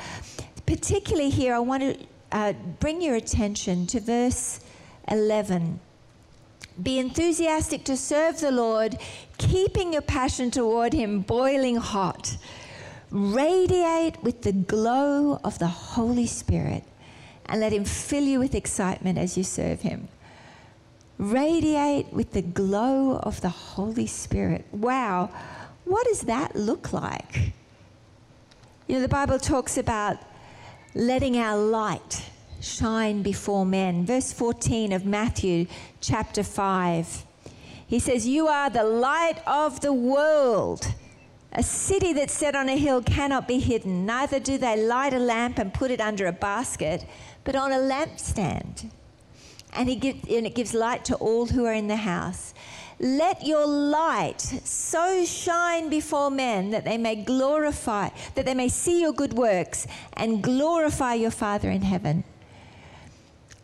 particularly 0.66 1.31
here, 1.31 1.54
I 1.54 1.59
want 1.59 1.83
to 1.83 2.07
uh, 2.33 2.52
bring 2.81 3.02
your 3.02 3.16
attention 3.16 3.87
to 3.88 4.00
verse 4.00 4.61
11. 5.09 5.81
Be 6.83 6.99
enthusiastic 6.99 7.85
to 7.85 7.97
serve 7.97 8.40
the 8.40 8.50
Lord, 8.50 8.97
keeping 9.38 9.93
your 9.93 10.02
passion 10.02 10.50
toward 10.50 10.93
Him 10.93 11.21
boiling 11.21 11.76
hot. 11.76 12.37
Radiate 13.14 14.21
with 14.25 14.42
the 14.42 14.50
glow 14.50 15.38
of 15.44 15.61
the 15.61 15.68
Holy 15.68 16.26
Spirit 16.26 16.83
and 17.47 17.61
let 17.61 17.73
Him 17.73 17.85
fill 17.85 18.25
you 18.25 18.40
with 18.40 18.56
excitement 18.56 19.18
as 19.18 19.38
you 19.38 19.44
serve 19.44 19.83
Him. 19.83 20.09
Radiate 21.16 22.12
with 22.12 22.33
the 22.33 22.42
glow 22.42 23.18
of 23.18 23.40
the 23.40 23.50
Holy 23.50 24.09
Spirit. 24.09 24.64
Wow, 24.73 25.30
what 25.85 26.04
does 26.09 26.23
that 26.23 26.56
look 26.56 26.92
like? 26.92 27.52
You 28.88 28.97
know, 28.97 29.00
the 29.00 29.06
Bible 29.06 29.38
talks 29.38 29.78
about 29.78 30.18
letting 30.92 31.37
our 31.37 31.56
light 31.56 32.28
shine 32.61 33.23
before 33.23 33.64
men. 33.64 34.04
Verse 34.04 34.33
14 34.33 34.92
of 34.92 35.06
Matthew 35.06 35.68
chapter 36.00 36.42
5. 36.42 37.25
He 37.87 38.00
says, 38.00 38.26
You 38.26 38.49
are 38.49 38.71
the 38.71 38.83
light 38.83 39.40
of 39.47 39.83
the 39.83 39.92
world. 39.92 40.92
A 41.56 41.62
city 41.62 42.12
that's 42.12 42.34
set 42.34 42.56
on 42.56 42.68
a 42.68 42.76
hill 42.76 43.00
cannot 43.02 43.46
be 43.46 43.61
hidden. 43.61 44.04
Neither 44.04 44.40
do 44.40 44.58
they 44.58 44.76
light 44.84 45.14
a 45.14 45.18
lamp 45.18 45.58
and 45.58 45.73
put 45.73 45.92
it 45.92 46.00
under 46.00 46.26
a 46.26 46.32
basket, 46.32 47.06
but 47.44 47.54
on 47.54 47.70
a 47.70 47.76
lampstand. 47.76 48.90
And, 49.73 49.88
he 49.88 49.96
give, 49.96 50.16
and 50.28 50.46
it 50.46 50.54
gives 50.54 50.75
light 50.75 51.04
to 51.06 51.16
all 51.16 51.46
who 51.46 51.64
are 51.64 51.73
in 51.73 51.87
the 51.87 51.96
house. 51.96 52.54
Let 52.99 53.45
your 53.45 53.67
light 53.67 54.40
so 54.40 55.25
shine 55.25 55.88
before 55.88 56.30
men 56.30 56.71
that 56.71 56.84
they 56.84 56.99
may 56.99 57.17
glorify, 57.17 58.10
that 58.34 58.47
they 58.47 58.54
may 58.54 58.69
see 58.69 59.00
your 59.00 59.12
good 59.12 59.32
works 59.32 59.86
and 60.14 60.43
glorify 60.43 61.14
your 61.14 61.32
Father 61.32 61.71
in 61.71 61.82
heaven. 61.82 62.25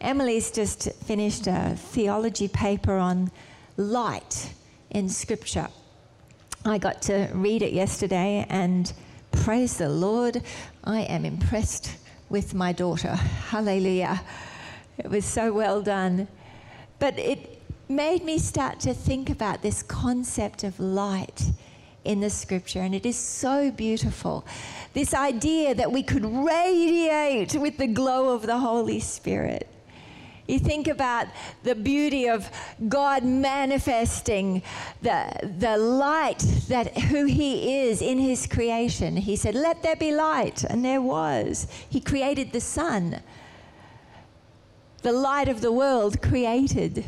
Emily's 0.00 0.50
just 0.50 0.92
finished 1.04 1.46
a 1.46 1.74
theology 1.76 2.48
paper 2.48 2.96
on 2.96 3.30
light 3.76 4.52
in 4.90 5.08
Scripture. 5.08 5.68
I 6.64 6.78
got 6.78 7.02
to 7.02 7.28
read 7.32 7.62
it 7.62 7.72
yesterday 7.72 8.46
and 8.48 8.92
praise 9.32 9.78
the 9.78 9.88
Lord, 9.88 10.42
I 10.84 11.00
am 11.02 11.24
impressed 11.24 11.96
with 12.28 12.54
my 12.54 12.72
daughter. 12.72 13.14
Hallelujah. 13.14 14.20
It 14.98 15.08
was 15.08 15.24
so 15.24 15.52
well 15.52 15.82
done. 15.82 16.28
But 16.98 17.18
it, 17.18 17.60
made 17.90 18.24
me 18.24 18.38
start 18.38 18.78
to 18.78 18.94
think 18.94 19.28
about 19.28 19.62
this 19.62 19.82
concept 19.82 20.62
of 20.62 20.78
light 20.78 21.50
in 22.04 22.20
the 22.20 22.30
scripture, 22.30 22.80
and 22.80 22.94
it 22.94 23.04
is 23.04 23.16
so 23.16 23.70
beautiful. 23.72 24.46
This 24.94 25.12
idea 25.12 25.74
that 25.74 25.90
we 25.90 26.02
could 26.02 26.24
radiate 26.24 27.54
with 27.54 27.76
the 27.78 27.88
glow 27.88 28.32
of 28.32 28.46
the 28.46 28.58
Holy 28.58 29.00
Spirit. 29.00 29.68
You 30.50 30.58
think 30.58 30.88
about 30.88 31.28
the 31.62 31.76
beauty 31.76 32.28
of 32.28 32.50
God 32.88 33.22
manifesting 33.22 34.62
the, 35.00 35.30
the 35.58 35.76
light 35.76 36.40
that 36.68 36.98
who 36.98 37.24
He 37.26 37.82
is 37.82 38.02
in 38.02 38.18
His 38.18 38.48
creation. 38.48 39.16
He 39.16 39.36
said, 39.36 39.54
Let 39.54 39.82
there 39.82 39.94
be 39.94 40.12
light, 40.12 40.64
and 40.64 40.84
there 40.84 41.00
was. 41.00 41.68
He 41.88 42.00
created 42.00 42.52
the 42.52 42.60
sun. 42.60 43.20
The 45.02 45.12
light 45.12 45.48
of 45.48 45.60
the 45.60 45.72
world 45.72 46.20
created 46.20 47.04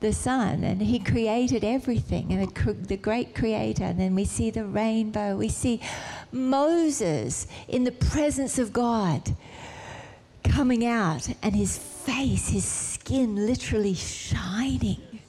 the 0.00 0.12
sun 0.12 0.64
and 0.64 0.82
he 0.82 0.98
created 0.98 1.62
everything 1.62 2.32
and 2.32 2.52
the 2.88 2.96
great 2.96 3.36
creator 3.36 3.84
and 3.84 4.00
then 4.00 4.16
we 4.16 4.24
see 4.24 4.50
the 4.50 4.64
rainbow 4.64 5.36
we 5.36 5.48
see 5.48 5.80
moses 6.32 7.46
in 7.68 7.84
the 7.84 7.92
presence 7.92 8.58
of 8.58 8.72
god 8.72 9.36
coming 10.42 10.84
out 10.84 11.28
and 11.40 11.54
his 11.54 11.91
face 12.04 12.48
his 12.48 12.64
skin 12.64 13.46
literally 13.46 13.94
shining 13.94 15.20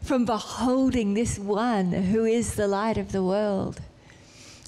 from 0.00 0.24
beholding 0.24 1.14
this 1.14 1.38
one 1.38 1.92
who 1.92 2.24
is 2.24 2.54
the 2.54 2.68
light 2.68 2.98
of 2.98 3.12
the 3.12 3.22
world 3.22 3.80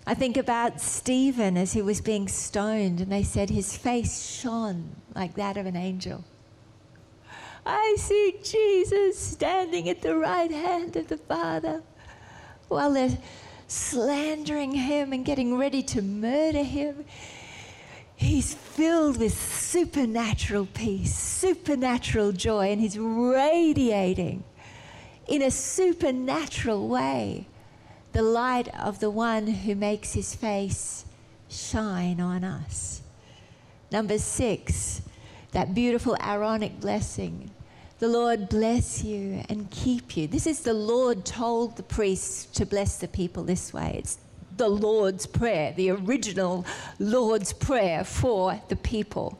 i 0.06 0.14
think 0.14 0.36
about 0.36 0.80
stephen 0.80 1.56
as 1.56 1.72
he 1.72 1.82
was 1.82 2.00
being 2.00 2.28
stoned 2.28 3.00
and 3.00 3.10
they 3.10 3.22
said 3.22 3.50
his 3.50 3.76
face 3.76 4.40
shone 4.40 4.96
like 5.14 5.34
that 5.34 5.56
of 5.56 5.66
an 5.66 5.76
angel 5.76 6.24
I 7.66 7.96
see 7.98 8.36
Jesus 8.42 9.18
standing 9.18 9.88
at 9.88 10.02
the 10.02 10.16
right 10.16 10.50
hand 10.50 10.96
of 10.96 11.08
the 11.08 11.16
Father 11.16 11.82
while 12.68 12.92
they're 12.92 13.18
slandering 13.68 14.72
him 14.72 15.12
and 15.12 15.24
getting 15.24 15.56
ready 15.56 15.82
to 15.82 16.02
murder 16.02 16.62
him. 16.62 17.04
He's 18.16 18.54
filled 18.54 19.18
with 19.18 19.38
supernatural 19.38 20.66
peace, 20.72 21.14
supernatural 21.14 22.32
joy, 22.32 22.70
and 22.70 22.80
he's 22.80 22.98
radiating 22.98 24.44
in 25.26 25.42
a 25.42 25.50
supernatural 25.50 26.88
way 26.88 27.46
the 28.12 28.22
light 28.22 28.68
of 28.78 29.00
the 29.00 29.10
one 29.10 29.46
who 29.46 29.74
makes 29.74 30.12
his 30.12 30.34
face 30.34 31.04
shine 31.48 32.20
on 32.20 32.44
us. 32.44 33.02
Number 33.90 34.18
six, 34.18 35.02
that 35.52 35.74
beautiful 35.74 36.16
Aaronic 36.20 36.80
blessing. 36.80 37.50
The 38.00 38.08
Lord 38.08 38.48
bless 38.48 39.04
you 39.04 39.42
and 39.48 39.70
keep 39.70 40.16
you. 40.16 40.26
This 40.26 40.46
is 40.46 40.60
the 40.60 40.74
Lord 40.74 41.24
told 41.24 41.76
the 41.76 41.82
priests 41.82 42.44
to 42.56 42.66
bless 42.66 42.96
the 42.96 43.08
people 43.08 43.44
this 43.44 43.72
way. 43.72 43.96
It's 43.98 44.18
the 44.56 44.68
Lord's 44.68 45.26
Prayer, 45.26 45.72
the 45.72 45.90
original 45.90 46.64
Lord's 46.98 47.52
Prayer 47.52 48.04
for 48.04 48.60
the 48.68 48.76
people. 48.76 49.38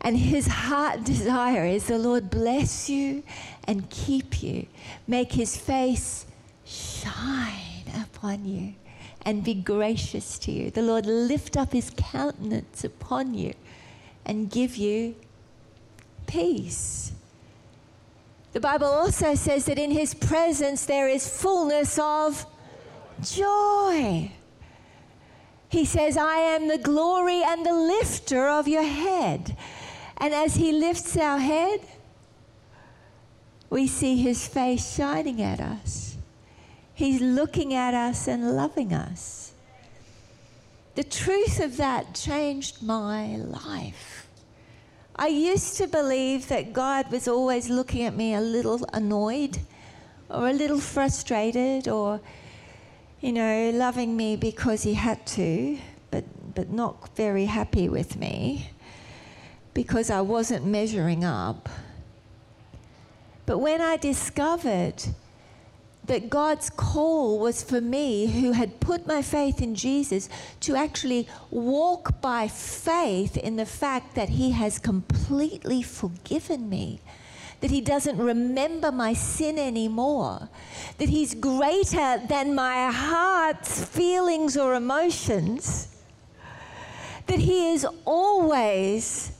And 0.00 0.16
his 0.16 0.46
heart 0.46 1.04
desire 1.04 1.66
is 1.66 1.86
the 1.86 1.98
Lord 1.98 2.30
bless 2.30 2.88
you 2.88 3.22
and 3.64 3.88
keep 3.90 4.42
you, 4.42 4.66
make 5.06 5.32
his 5.32 5.56
face 5.56 6.24
shine 6.64 7.84
upon 8.02 8.46
you 8.46 8.74
and 9.22 9.44
be 9.44 9.54
gracious 9.54 10.38
to 10.38 10.52
you. 10.52 10.70
The 10.70 10.82
Lord 10.82 11.04
lift 11.04 11.56
up 11.56 11.72
his 11.72 11.92
countenance 11.96 12.84
upon 12.84 13.34
you 13.34 13.52
and 14.24 14.50
give 14.50 14.76
you 14.76 15.16
peace. 16.26 17.12
The 18.52 18.60
Bible 18.60 18.86
also 18.86 19.34
says 19.34 19.66
that 19.66 19.78
in 19.78 19.90
his 19.90 20.14
presence 20.14 20.86
there 20.86 21.08
is 21.08 21.28
fullness 21.28 21.98
of 21.98 22.46
joy. 23.22 24.32
He 25.68 25.84
says, 25.84 26.16
I 26.16 26.36
am 26.36 26.68
the 26.68 26.78
glory 26.78 27.42
and 27.44 27.64
the 27.64 27.72
lifter 27.72 28.48
of 28.48 28.66
your 28.66 28.82
head. 28.82 29.56
And 30.16 30.34
as 30.34 30.56
he 30.56 30.72
lifts 30.72 31.16
our 31.16 31.38
head, 31.38 31.80
we 33.70 33.86
see 33.86 34.16
his 34.16 34.46
face 34.48 34.94
shining 34.96 35.40
at 35.40 35.60
us. 35.60 36.16
He's 36.92 37.20
looking 37.20 37.72
at 37.72 37.94
us 37.94 38.26
and 38.26 38.56
loving 38.56 38.92
us. 38.92 39.52
the 40.94 41.04
truth 41.04 41.60
of 41.60 41.76
that 41.78 42.14
changed 42.14 42.82
my 42.82 43.36
life. 43.36 44.28
I 45.16 45.28
used 45.28 45.76
to 45.78 45.86
believe 45.86 46.48
that 46.48 46.72
God 46.72 47.10
was 47.10 47.28
always 47.28 47.70
looking 47.70 48.02
at 48.02 48.14
me 48.14 48.34
a 48.34 48.40
little 48.40 48.84
annoyed 48.92 49.58
or 50.28 50.48
a 50.48 50.52
little 50.52 50.78
frustrated 50.78 51.88
or, 51.88 52.20
you 53.20 53.32
know, 53.32 53.70
loving 53.70 54.16
me 54.16 54.36
because 54.36 54.82
he 54.82 54.94
had 54.94 55.26
to, 55.26 55.78
but, 56.10 56.24
but 56.54 56.70
not 56.70 57.14
very 57.16 57.44
happy 57.44 57.88
with 57.88 58.16
me 58.16 58.70
because 59.74 60.10
I 60.10 60.20
wasn't 60.20 60.66
measuring 60.66 61.24
up. 61.24 61.68
But 63.46 63.58
when 63.58 63.80
I 63.80 63.96
discovered 63.96 65.02
that 66.04 66.30
God's 66.30 66.70
call 66.70 67.38
was 67.38 67.62
for 67.62 67.80
me, 67.80 68.26
who 68.26 68.52
had 68.52 68.80
put 68.80 69.06
my 69.06 69.22
faith 69.22 69.60
in 69.60 69.74
Jesus, 69.74 70.28
to 70.60 70.74
actually 70.74 71.28
walk 71.50 72.20
by 72.20 72.48
faith 72.48 73.36
in 73.36 73.56
the 73.56 73.66
fact 73.66 74.14
that 74.14 74.30
He 74.30 74.52
has 74.52 74.78
completely 74.78 75.82
forgiven 75.82 76.68
me, 76.68 77.00
that 77.60 77.70
He 77.70 77.80
doesn't 77.80 78.18
remember 78.18 78.90
my 78.90 79.12
sin 79.12 79.58
anymore, 79.58 80.48
that 80.98 81.08
He's 81.08 81.34
greater 81.34 82.20
than 82.28 82.54
my 82.54 82.90
heart's 82.90 83.84
feelings 83.84 84.56
or 84.56 84.74
emotions, 84.74 85.88
that 87.26 87.38
He 87.38 87.70
is 87.72 87.86
always 88.04 89.32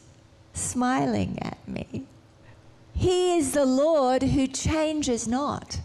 smiling 0.52 1.38
at 1.42 1.66
me. 1.68 2.04
He 2.94 3.37
is 3.37 3.52
the 3.52 3.64
Lord 3.64 4.22
who 4.22 4.46
changes 4.46 5.26
not 5.26 5.80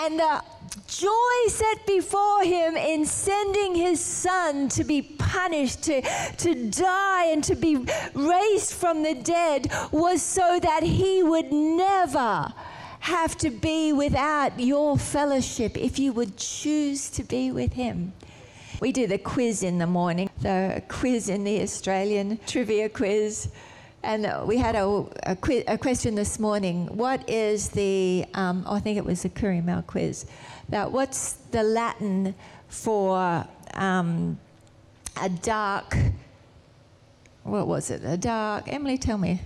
and 0.00 0.18
the 0.18 0.42
joy 0.86 1.48
set 1.48 1.86
before 1.86 2.42
him 2.42 2.76
in 2.76 3.04
sending 3.06 3.74
his 3.74 4.04
son 4.04 4.68
to 4.70 4.84
be 4.84 5.02
punished, 5.02 5.82
to, 5.84 6.02
to 6.38 6.70
die, 6.70 7.26
and 7.26 7.42
to 7.44 7.54
be 7.54 7.76
raised 8.14 8.72
from 8.72 9.02
the 9.02 9.14
dead 9.14 9.70
was 9.92 10.22
so 10.22 10.58
that 10.60 10.82
he 10.82 11.22
would 11.22 11.52
never 11.52 12.52
have 13.00 13.36
to 13.38 13.50
be 13.50 13.92
without 13.92 14.58
your 14.60 14.98
fellowship 14.98 15.76
if 15.76 15.98
you 15.98 16.12
would 16.12 16.36
choose 16.36 17.10
to 17.10 17.24
be 17.24 17.50
with 17.50 17.72
him. 17.72 18.12
We 18.80 18.92
do 18.92 19.06
the 19.06 19.18
quiz 19.18 19.62
in 19.62 19.78
the 19.78 19.86
morning, 19.86 20.30
the 20.40 20.82
quiz 20.88 21.28
in 21.28 21.44
the 21.44 21.60
Australian 21.62 22.38
trivia 22.46 22.88
quiz. 22.88 23.48
And 24.02 24.26
we 24.46 24.56
had 24.56 24.76
a, 24.76 25.04
a, 25.24 25.36
a, 25.66 25.76
question 25.76 26.14
this 26.14 26.38
morning. 26.38 26.86
What 26.86 27.28
is 27.28 27.68
the, 27.68 28.24
um, 28.32 28.64
oh, 28.66 28.74
I 28.74 28.80
think 28.80 28.96
it 28.96 29.04
was 29.04 29.22
the 29.22 29.28
Curimal 29.28 29.86
quiz, 29.86 30.24
about 30.68 30.90
what's 30.90 31.32
the 31.50 31.62
Latin 31.62 32.34
for 32.68 33.46
um, 33.74 34.38
a 35.20 35.28
dark, 35.28 35.96
what 37.42 37.66
was 37.66 37.90
it? 37.90 38.02
A 38.04 38.16
dark, 38.16 38.72
Emily, 38.72 38.96
tell 38.96 39.18
me. 39.18 39.42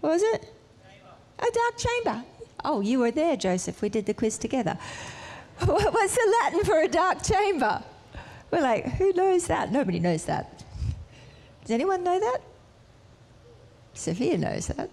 What 0.00 0.14
was 0.14 0.22
it? 0.22 0.42
Chamber. 0.42 1.14
A 1.38 1.50
dark 1.52 1.78
chamber. 1.78 2.24
Oh, 2.64 2.80
you 2.80 2.98
were 2.98 3.12
there, 3.12 3.36
Joseph. 3.36 3.80
We 3.82 3.88
did 3.88 4.06
the 4.06 4.14
quiz 4.14 4.36
together. 4.36 4.76
What's 5.64 6.14
the 6.16 6.36
Latin 6.42 6.64
for 6.64 6.80
a 6.80 6.88
dark 6.88 7.22
chamber? 7.22 7.82
We're 8.50 8.62
like, 8.62 8.84
who 8.94 9.12
knows 9.12 9.46
that? 9.46 9.70
Nobody 9.70 10.00
knows 10.00 10.24
that. 10.24 10.64
Does 11.62 11.70
anyone 11.70 12.02
know 12.02 12.18
that? 12.18 12.40
Sophia 13.94 14.38
knows 14.38 14.68
that. 14.68 14.90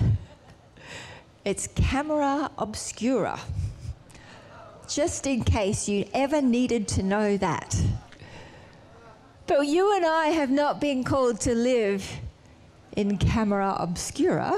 It's 1.42 1.68
camera 1.68 2.50
obscura, 2.58 3.40
just 4.86 5.26
in 5.26 5.42
case 5.42 5.88
you 5.88 6.04
ever 6.12 6.42
needed 6.42 6.86
to 6.88 7.02
know 7.02 7.38
that. 7.38 7.82
But 9.46 9.66
you 9.66 9.96
and 9.96 10.04
I 10.04 10.26
have 10.28 10.50
not 10.50 10.82
been 10.82 11.02
called 11.02 11.40
to 11.40 11.54
live 11.54 12.20
in 12.94 13.16
camera 13.16 13.74
obscura, 13.78 14.52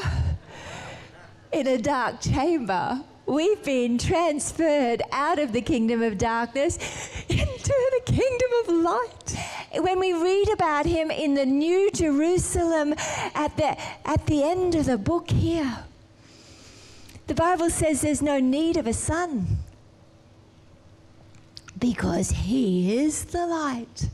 in 1.52 1.68
a 1.68 1.78
dark 1.78 2.20
chamber. 2.20 3.00
We've 3.26 3.62
been 3.62 3.96
transferred 3.96 5.02
out 5.12 5.38
of 5.38 5.52
the 5.52 5.62
kingdom 5.62 6.02
of 6.02 6.18
darkness 6.18 6.76
into 7.28 7.90
the 8.04 8.12
kingdom 8.12 8.50
of 8.64 8.84
light 8.84 9.36
when 9.78 9.98
we 9.98 10.12
read 10.12 10.48
about 10.52 10.86
him 10.86 11.10
in 11.10 11.34
the 11.34 11.46
New 11.46 11.90
Jerusalem 11.90 12.94
at 13.34 13.56
the, 13.56 13.76
at 14.06 14.26
the 14.26 14.42
end 14.44 14.74
of 14.74 14.86
the 14.86 14.98
book 14.98 15.30
here, 15.30 15.84
the 17.26 17.34
Bible 17.34 17.70
says 17.70 18.02
there's 18.02 18.22
no 18.22 18.38
need 18.40 18.76
of 18.76 18.86
a 18.86 18.92
sun 18.92 19.46
because 21.78 22.30
he 22.30 22.98
is 22.98 23.24
the 23.26 23.46
light 23.46 24.08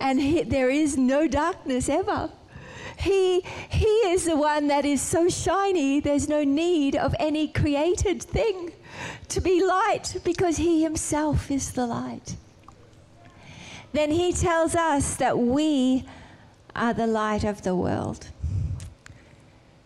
and 0.00 0.20
he, 0.20 0.42
there 0.42 0.70
is 0.70 0.96
no 0.96 1.26
darkness 1.26 1.88
ever. 1.88 2.30
He, 2.98 3.40
he 3.68 3.86
is 3.86 4.24
the 4.24 4.36
one 4.36 4.68
that 4.68 4.84
is 4.84 5.00
so 5.00 5.28
shiny, 5.28 6.00
there's 6.00 6.28
no 6.28 6.44
need 6.44 6.96
of 6.96 7.14
any 7.18 7.48
created 7.48 8.22
thing 8.22 8.72
to 9.28 9.40
be 9.40 9.64
light 9.64 10.16
because 10.24 10.56
he 10.56 10.82
himself 10.82 11.50
is 11.50 11.72
the 11.72 11.86
light 11.86 12.36
then 13.92 14.10
he 14.10 14.32
tells 14.32 14.74
us 14.74 15.16
that 15.16 15.38
we 15.38 16.04
are 16.76 16.94
the 16.94 17.06
light 17.06 17.44
of 17.44 17.62
the 17.62 17.74
world. 17.74 18.28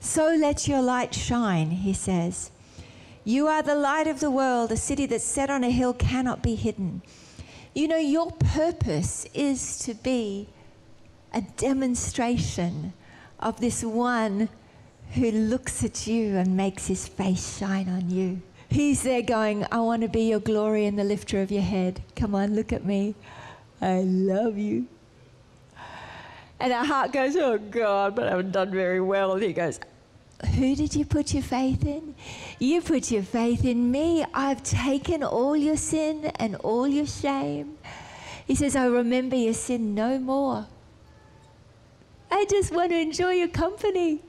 So 0.00 0.34
let 0.34 0.66
your 0.66 0.82
light 0.82 1.14
shine, 1.14 1.70
he 1.70 1.92
says. 1.92 2.50
You 3.24 3.46
are 3.46 3.62
the 3.62 3.76
light 3.76 4.08
of 4.08 4.18
the 4.18 4.30
world. 4.30 4.72
A 4.72 4.76
city 4.76 5.06
that's 5.06 5.24
set 5.24 5.48
on 5.48 5.62
a 5.62 5.70
hill 5.70 5.94
cannot 5.94 6.42
be 6.42 6.56
hidden. 6.56 7.02
You 7.74 7.88
know, 7.88 7.96
your 7.96 8.32
purpose 8.32 9.26
is 9.32 9.78
to 9.80 9.94
be 9.94 10.48
a 11.32 11.40
demonstration 11.40 12.92
of 13.38 13.60
this 13.60 13.84
one 13.84 14.48
who 15.14 15.30
looks 15.30 15.84
at 15.84 16.06
you 16.06 16.36
and 16.36 16.56
makes 16.56 16.86
his 16.88 17.06
face 17.06 17.58
shine 17.58 17.88
on 17.88 18.10
you. 18.10 18.42
He's 18.68 19.02
there 19.02 19.22
going, 19.22 19.66
I 19.70 19.80
want 19.80 20.02
to 20.02 20.08
be 20.08 20.22
your 20.22 20.40
glory 20.40 20.86
and 20.86 20.98
the 20.98 21.04
lifter 21.04 21.42
of 21.42 21.52
your 21.52 21.62
head. 21.62 22.02
Come 22.16 22.34
on, 22.34 22.54
look 22.54 22.72
at 22.72 22.84
me. 22.84 23.14
I 23.82 24.02
love 24.02 24.56
you. 24.56 24.86
And 26.60 26.72
our 26.72 26.84
heart 26.84 27.12
goes, 27.12 27.34
Oh 27.34 27.58
God, 27.58 28.14
but 28.14 28.28
I 28.28 28.30
haven't 28.30 28.52
done 28.52 28.70
very 28.70 29.00
well. 29.00 29.32
And 29.32 29.42
he 29.42 29.52
goes, 29.52 29.80
Who 30.54 30.76
did 30.76 30.94
you 30.94 31.04
put 31.04 31.34
your 31.34 31.42
faith 31.42 31.84
in? 31.84 32.14
You 32.60 32.80
put 32.80 33.10
your 33.10 33.24
faith 33.24 33.64
in 33.64 33.90
me. 33.90 34.24
I've 34.32 34.62
taken 34.62 35.24
all 35.24 35.56
your 35.56 35.76
sin 35.76 36.26
and 36.36 36.54
all 36.56 36.86
your 36.86 37.06
shame. 37.06 37.76
He 38.46 38.54
says, 38.54 38.76
I 38.76 38.86
remember 38.86 39.34
your 39.34 39.54
sin 39.54 39.96
no 39.96 40.20
more. 40.20 40.66
I 42.30 42.44
just 42.48 42.72
want 42.72 42.90
to 42.92 42.98
enjoy 42.98 43.32
your 43.32 43.48
company. 43.48 44.20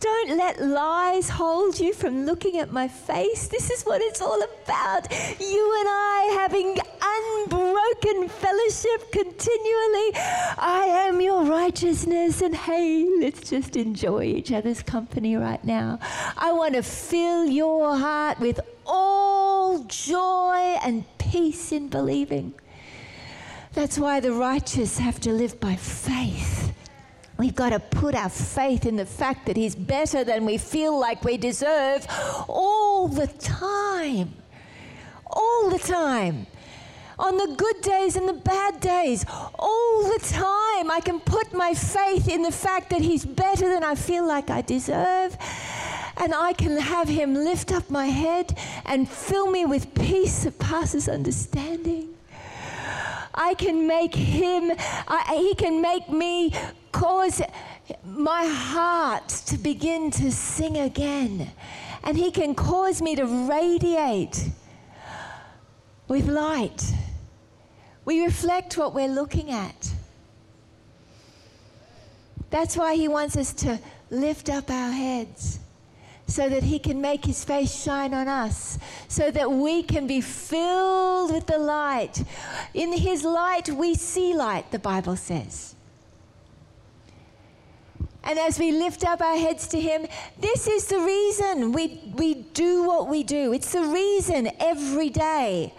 Don't 0.00 0.36
let 0.36 0.60
lies 0.60 1.28
hold 1.28 1.80
you 1.80 1.92
from 1.92 2.24
looking 2.24 2.58
at 2.58 2.72
my 2.72 2.86
face. 2.86 3.48
This 3.48 3.70
is 3.70 3.82
what 3.82 4.00
it's 4.00 4.22
all 4.22 4.40
about. 4.42 5.10
You 5.40 5.76
and 5.80 5.88
I 5.88 6.38
having 6.40 6.78
unbroken 7.02 8.28
fellowship 8.28 9.10
continually. 9.10 10.10
I 10.58 11.06
am 11.08 11.20
your 11.20 11.44
righteousness, 11.44 12.42
and 12.42 12.54
hey, 12.54 13.08
let's 13.20 13.50
just 13.50 13.76
enjoy 13.76 14.24
each 14.24 14.52
other's 14.52 14.82
company 14.82 15.36
right 15.36 15.64
now. 15.64 15.98
I 16.36 16.52
want 16.52 16.74
to 16.74 16.82
fill 16.82 17.46
your 17.46 17.96
heart 17.96 18.38
with 18.38 18.60
all 18.86 19.84
joy 19.84 20.76
and 20.84 21.04
peace 21.18 21.72
in 21.72 21.88
believing. 21.88 22.54
That's 23.72 23.98
why 23.98 24.20
the 24.20 24.32
righteous 24.32 24.98
have 24.98 25.20
to 25.20 25.32
live 25.32 25.58
by 25.60 25.76
faith. 25.76 26.67
We've 27.38 27.54
got 27.54 27.70
to 27.70 27.78
put 27.78 28.16
our 28.16 28.28
faith 28.28 28.84
in 28.84 28.96
the 28.96 29.06
fact 29.06 29.46
that 29.46 29.56
He's 29.56 29.76
better 29.76 30.24
than 30.24 30.44
we 30.44 30.58
feel 30.58 30.98
like 30.98 31.22
we 31.24 31.36
deserve 31.36 32.04
all 32.48 33.06
the 33.06 33.28
time. 33.28 34.34
All 35.24 35.70
the 35.70 35.78
time. 35.78 36.46
On 37.18 37.36
the 37.36 37.54
good 37.56 37.80
days 37.80 38.16
and 38.16 38.28
the 38.28 38.32
bad 38.32 38.80
days, 38.80 39.24
all 39.58 40.02
the 40.02 40.20
time, 40.24 40.90
I 40.90 41.00
can 41.04 41.20
put 41.20 41.52
my 41.52 41.74
faith 41.74 42.28
in 42.28 42.42
the 42.42 42.52
fact 42.52 42.90
that 42.90 43.00
He's 43.00 43.24
better 43.24 43.68
than 43.68 43.84
I 43.84 43.94
feel 43.94 44.26
like 44.26 44.50
I 44.50 44.62
deserve. 44.62 45.36
And 46.16 46.34
I 46.34 46.52
can 46.52 46.76
have 46.76 47.08
Him 47.08 47.34
lift 47.34 47.72
up 47.72 47.88
my 47.88 48.06
head 48.06 48.58
and 48.84 49.08
fill 49.08 49.48
me 49.48 49.64
with 49.64 49.94
peace 49.94 50.44
that 50.44 50.58
passes 50.58 51.08
understanding. 51.08 51.97
I 53.38 53.54
can 53.54 53.86
make 53.86 54.14
him, 54.14 54.72
I, 55.06 55.36
he 55.38 55.54
can 55.54 55.80
make 55.80 56.10
me 56.10 56.52
cause 56.90 57.40
my 58.04 58.44
heart 58.44 59.28
to 59.46 59.56
begin 59.56 60.10
to 60.10 60.32
sing 60.32 60.76
again. 60.78 61.48
And 62.02 62.16
he 62.16 62.32
can 62.32 62.56
cause 62.56 63.00
me 63.00 63.14
to 63.14 63.24
radiate 63.48 64.50
with 66.08 66.26
light. 66.26 66.92
We 68.04 68.24
reflect 68.24 68.76
what 68.76 68.92
we're 68.92 69.08
looking 69.08 69.50
at. 69.52 69.94
That's 72.50 72.76
why 72.76 72.96
he 72.96 73.06
wants 73.06 73.36
us 73.36 73.52
to 73.54 73.78
lift 74.10 74.48
up 74.48 74.70
our 74.70 74.90
heads, 74.90 75.60
so 76.28 76.48
that 76.48 76.62
he 76.62 76.78
can 76.78 77.00
make 77.00 77.24
his 77.24 77.42
face 77.44 77.74
shine 77.82 78.14
on 78.14 78.28
us, 78.28 78.78
so 79.08 79.30
that 79.30 79.50
we 79.50 79.82
can 79.82 80.06
be 80.06 80.20
filled 80.20 81.32
with 81.32 81.46
the 81.46 81.58
light. 81.58 82.22
In 82.74 82.92
his 82.92 83.24
light, 83.24 83.68
we 83.70 83.94
see 83.94 84.34
light, 84.34 84.70
the 84.70 84.78
Bible 84.78 85.16
says. 85.16 85.74
And 88.22 88.38
as 88.38 88.58
we 88.58 88.72
lift 88.72 89.04
up 89.06 89.22
our 89.22 89.38
heads 89.38 89.66
to 89.68 89.80
Him, 89.80 90.06
this 90.38 90.66
is 90.66 90.86
the 90.86 90.98
reason 90.98 91.72
we, 91.72 92.12
we 92.14 92.34
do 92.34 92.84
what 92.84 93.08
we 93.08 93.22
do. 93.22 93.54
It's 93.54 93.72
the 93.72 93.84
reason 93.84 94.50
every 94.60 95.08
day 95.08 95.72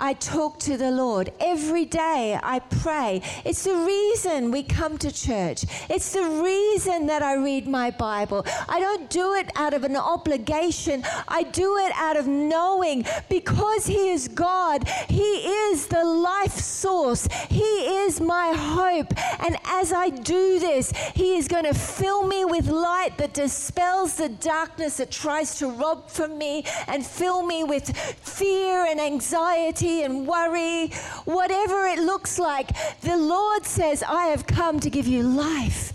I 0.00 0.12
talk 0.12 0.60
to 0.60 0.76
the 0.76 0.92
Lord. 0.92 1.32
Every 1.40 1.84
day 1.84 2.38
I 2.40 2.60
pray. 2.60 3.20
It's 3.44 3.64
the 3.64 3.74
reason 3.74 4.52
we 4.52 4.62
come 4.62 4.96
to 4.98 5.10
church. 5.10 5.64
It's 5.90 6.12
the 6.12 6.22
reason 6.22 7.06
that 7.06 7.22
I 7.22 7.34
read 7.34 7.66
my 7.66 7.90
Bible. 7.90 8.46
I 8.68 8.78
don't 8.78 9.10
do 9.10 9.34
it 9.34 9.50
out 9.56 9.74
of 9.74 9.82
an 9.82 9.96
obligation, 9.96 11.04
I 11.26 11.42
do 11.42 11.76
it 11.78 11.92
out 11.96 12.16
of 12.16 12.28
knowing 12.28 13.06
because 13.28 13.86
He 13.86 14.10
is 14.10 14.28
God. 14.28 14.86
He 15.08 15.22
is 15.22 15.88
the 15.88 16.04
life 16.04 16.58
source. 16.58 17.26
He 17.48 17.64
is 18.04 18.20
my 18.20 18.52
hope. 18.52 19.12
And 19.40 19.56
as 19.64 19.92
I 19.92 20.10
do 20.10 20.60
this, 20.60 20.92
He 21.14 21.36
is 21.36 21.48
going 21.48 21.64
to 21.64 21.74
fill 21.74 22.24
me 22.24 22.44
with 22.44 22.68
light 22.68 23.18
that 23.18 23.34
dispels 23.34 24.14
the 24.14 24.28
darkness 24.28 24.98
that 24.98 25.10
tries 25.10 25.58
to 25.58 25.68
rob 25.68 26.08
from 26.08 26.38
me 26.38 26.64
and 26.86 27.04
fill 27.04 27.42
me 27.42 27.64
with 27.64 27.96
fear 27.96 28.86
and 28.86 29.00
anxiety 29.00 29.87
and 29.88 30.26
worry, 30.26 30.88
whatever 31.24 31.86
it 31.86 31.98
looks 31.98 32.38
like, 32.38 32.68
the 33.00 33.16
Lord 33.16 33.64
says, 33.64 34.02
I 34.02 34.26
have 34.26 34.46
come 34.46 34.80
to 34.80 34.90
give 34.90 35.06
you 35.06 35.22
life 35.22 35.92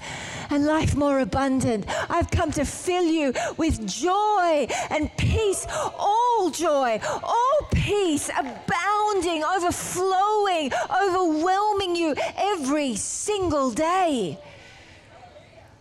and 0.50 0.66
life 0.66 0.96
more 0.96 1.20
abundant. 1.20 1.86
I've 2.10 2.30
come 2.30 2.52
to 2.54 2.66
fill 2.66 3.06
you 3.06 3.34
with 3.58 3.86
joy 3.88 4.68
and 4.90 5.10
peace, 5.18 5.66
all 5.70 6.50
joy, 6.50 7.00
all 7.24 7.68
peace, 7.74 8.30
abounding, 8.30 9.44
overflowing, 9.44 10.72
overwhelming 11.04 11.96
you 11.96 12.16
every 12.38 12.96
single 12.96 13.72
day. 13.72 14.40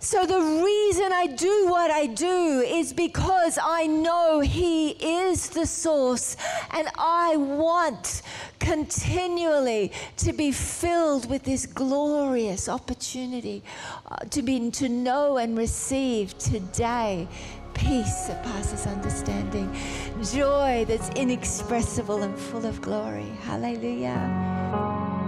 So, 0.05 0.27
the 0.27 0.41
reason 0.65 1.12
I 1.12 1.29
do 1.29 1.69
what 1.69 1.93
I 1.93 2.07
do 2.07 2.61
is 2.67 2.93
because 2.93 3.57
I 3.62 3.87
know 3.87 4.41
He 4.41 4.91
is 4.91 5.49
the 5.51 5.65
source, 5.65 6.37
and 6.73 6.88
I 6.99 7.37
want 7.37 8.23
continually 8.59 9.93
to 10.17 10.33
be 10.33 10.51
filled 10.51 11.31
with 11.31 11.45
this 11.45 11.67
glorious 11.67 12.69
opportunity 12.69 13.62
uh, 14.11 14.17
to 14.31 14.43
be 14.43 14.73
to 14.73 14.88
know 14.88 15.37
and 15.38 15.57
receive 15.57 16.37
today 16.37 17.29
peace 17.73 18.27
that 18.27 18.43
passes 18.43 18.88
understanding, 18.88 19.73
joy 20.21 20.85
that's 20.88 21.11
inexpressible 21.11 22.25
and 22.25 22.37
full 22.37 22.67
of 22.67 22.83
glory. 22.83 23.31
Hallelujah. 23.45 25.21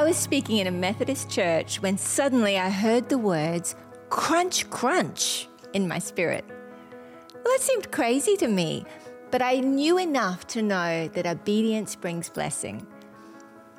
I 0.00 0.02
was 0.02 0.16
speaking 0.16 0.56
in 0.56 0.66
a 0.66 0.70
Methodist 0.70 1.28
church 1.28 1.82
when 1.82 1.98
suddenly 1.98 2.56
I 2.56 2.70
heard 2.70 3.10
the 3.10 3.18
words 3.18 3.74
crunch, 4.08 4.70
crunch 4.70 5.46
in 5.74 5.86
my 5.86 5.98
spirit. 5.98 6.42
Well, 6.48 7.44
that 7.44 7.58
seemed 7.60 7.92
crazy 7.92 8.34
to 8.38 8.48
me, 8.48 8.86
but 9.30 9.42
I 9.42 9.56
knew 9.56 9.98
enough 9.98 10.46
to 10.48 10.62
know 10.62 11.06
that 11.08 11.26
obedience 11.26 11.96
brings 11.96 12.30
blessing. 12.30 12.86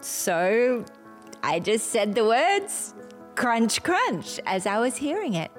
So 0.01 0.85
I 1.41 1.59
just 1.59 1.87
said 1.87 2.13
the 2.13 2.25
words 2.25 2.93
crunch, 3.33 3.81
crunch 3.81 4.39
as 4.45 4.67
I 4.67 4.77
was 4.77 4.97
hearing 4.97 5.33
it. 5.33 5.49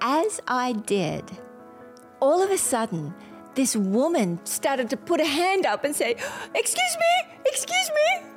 As 0.00 0.40
I 0.48 0.72
did, 0.72 1.22
all 2.18 2.42
of 2.42 2.50
a 2.50 2.58
sudden, 2.58 3.14
this 3.54 3.76
woman 3.76 4.44
started 4.44 4.90
to 4.90 4.96
put 4.96 5.20
a 5.20 5.24
hand 5.24 5.66
up 5.66 5.84
and 5.84 5.94
say, 5.94 6.16
Excuse 6.52 6.96
me, 6.98 7.36
excuse 7.46 7.90
me. 7.94 8.35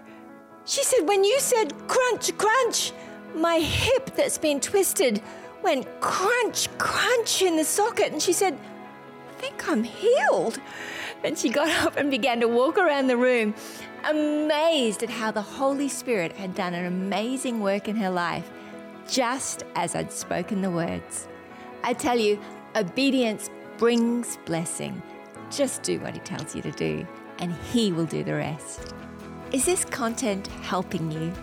She 0.69 0.83
said, 0.83 1.07
When 1.07 1.23
you 1.23 1.39
said 1.39 1.73
crunch, 1.87 2.37
crunch, 2.37 2.91
my 3.33 3.55
hip 3.55 4.15
that's 4.15 4.37
been 4.37 4.59
twisted 4.59 5.19
went 5.63 5.87
crunch, 5.99 6.69
crunch 6.77 7.41
in 7.41 7.57
the 7.57 7.63
socket. 7.63 8.11
And 8.11 8.21
she 8.21 8.33
said, 8.33 8.53
I 8.53 9.41
think 9.41 9.67
I'm 9.67 9.83
healed. 9.83 10.59
And 11.23 11.35
she 11.35 11.49
got 11.49 11.69
up 11.83 11.97
and 11.97 12.11
began 12.11 12.39
to 12.41 12.47
walk 12.47 12.77
around 12.77 13.07
the 13.07 13.17
room, 13.17 13.55
amazed 14.05 15.01
at 15.01 15.09
how 15.09 15.31
the 15.31 15.41
Holy 15.41 15.89
Spirit 15.89 16.33
had 16.33 16.53
done 16.53 16.75
an 16.75 16.85
amazing 16.85 17.61
work 17.61 17.87
in 17.87 17.95
her 17.95 18.11
life, 18.11 18.47
just 19.09 19.63
as 19.73 19.95
I'd 19.95 20.11
spoken 20.11 20.61
the 20.61 20.69
words. 20.69 21.27
I 21.83 21.93
tell 21.93 22.19
you, 22.19 22.39
obedience 22.75 23.49
brings 23.79 24.37
blessing. 24.45 25.01
Just 25.49 25.81
do 25.81 25.99
what 25.99 26.13
He 26.13 26.19
tells 26.19 26.55
you 26.55 26.61
to 26.61 26.71
do, 26.71 27.07
and 27.39 27.55
He 27.73 27.91
will 27.91 28.05
do 28.05 28.23
the 28.23 28.35
rest. 28.35 28.93
Is 29.51 29.65
this 29.65 29.83
content 29.83 30.45
helping 30.61 31.11
you? 31.11 31.33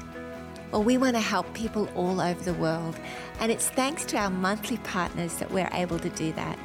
Well, 0.71 0.85
we 0.85 0.97
want 0.97 1.17
to 1.17 1.21
help 1.21 1.53
people 1.55 1.89
all 1.97 2.21
over 2.21 2.41
the 2.41 2.55
world, 2.55 2.97
and 3.41 3.51
it's 3.51 3.69
thanks 3.69 4.05
to 4.05 4.17
our 4.17 4.31
monthly 4.31 4.77
partners 4.79 5.35
that 5.39 5.51
we're 5.51 5.69
able 5.73 5.99
to 5.99 6.09
do 6.11 6.33
that. 6.35 6.57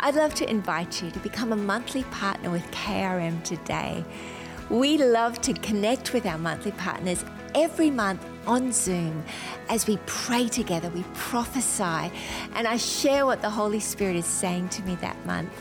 I'd 0.00 0.14
love 0.14 0.34
to 0.36 0.48
invite 0.48 1.02
you 1.02 1.10
to 1.10 1.18
become 1.18 1.52
a 1.52 1.56
monthly 1.56 2.04
partner 2.04 2.48
with 2.48 2.62
KRM 2.70 3.44
today. 3.44 4.02
We 4.70 4.96
love 4.96 5.42
to 5.42 5.52
connect 5.52 6.14
with 6.14 6.24
our 6.24 6.38
monthly 6.38 6.72
partners 6.72 7.22
every 7.54 7.90
month 7.90 8.24
on 8.46 8.72
Zoom 8.72 9.24
as 9.68 9.86
we 9.86 9.98
pray 10.06 10.48
together, 10.48 10.88
we 10.88 11.04
prophesy, 11.12 12.10
and 12.54 12.66
I 12.66 12.78
share 12.78 13.26
what 13.26 13.42
the 13.42 13.50
Holy 13.50 13.80
Spirit 13.80 14.16
is 14.16 14.24
saying 14.24 14.70
to 14.70 14.82
me 14.84 14.94
that 14.96 15.22
month. 15.26 15.52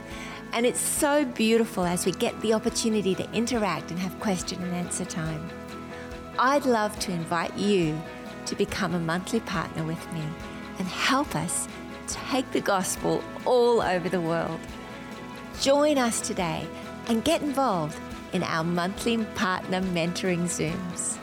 And 0.53 0.65
it's 0.65 0.79
so 0.79 1.23
beautiful 1.23 1.85
as 1.85 2.05
we 2.05 2.11
get 2.11 2.39
the 2.41 2.53
opportunity 2.53 3.15
to 3.15 3.31
interact 3.31 3.89
and 3.89 3.99
have 3.99 4.19
question 4.19 4.61
and 4.61 4.75
answer 4.75 5.05
time. 5.05 5.49
I'd 6.37 6.65
love 6.65 6.97
to 6.99 7.11
invite 7.11 7.55
you 7.57 8.01
to 8.47 8.55
become 8.55 8.93
a 8.93 8.99
monthly 8.99 9.39
partner 9.41 9.83
with 9.83 10.13
me 10.13 10.23
and 10.77 10.87
help 10.87 11.35
us 11.35 11.67
take 12.07 12.49
the 12.51 12.59
gospel 12.59 13.23
all 13.45 13.81
over 13.81 14.09
the 14.09 14.19
world. 14.19 14.59
Join 15.61 15.97
us 15.97 16.19
today 16.19 16.67
and 17.07 17.23
get 17.23 17.41
involved 17.41 17.97
in 18.33 18.43
our 18.43 18.63
monthly 18.63 19.23
partner 19.35 19.81
mentoring 19.81 20.43
Zooms. 20.43 21.17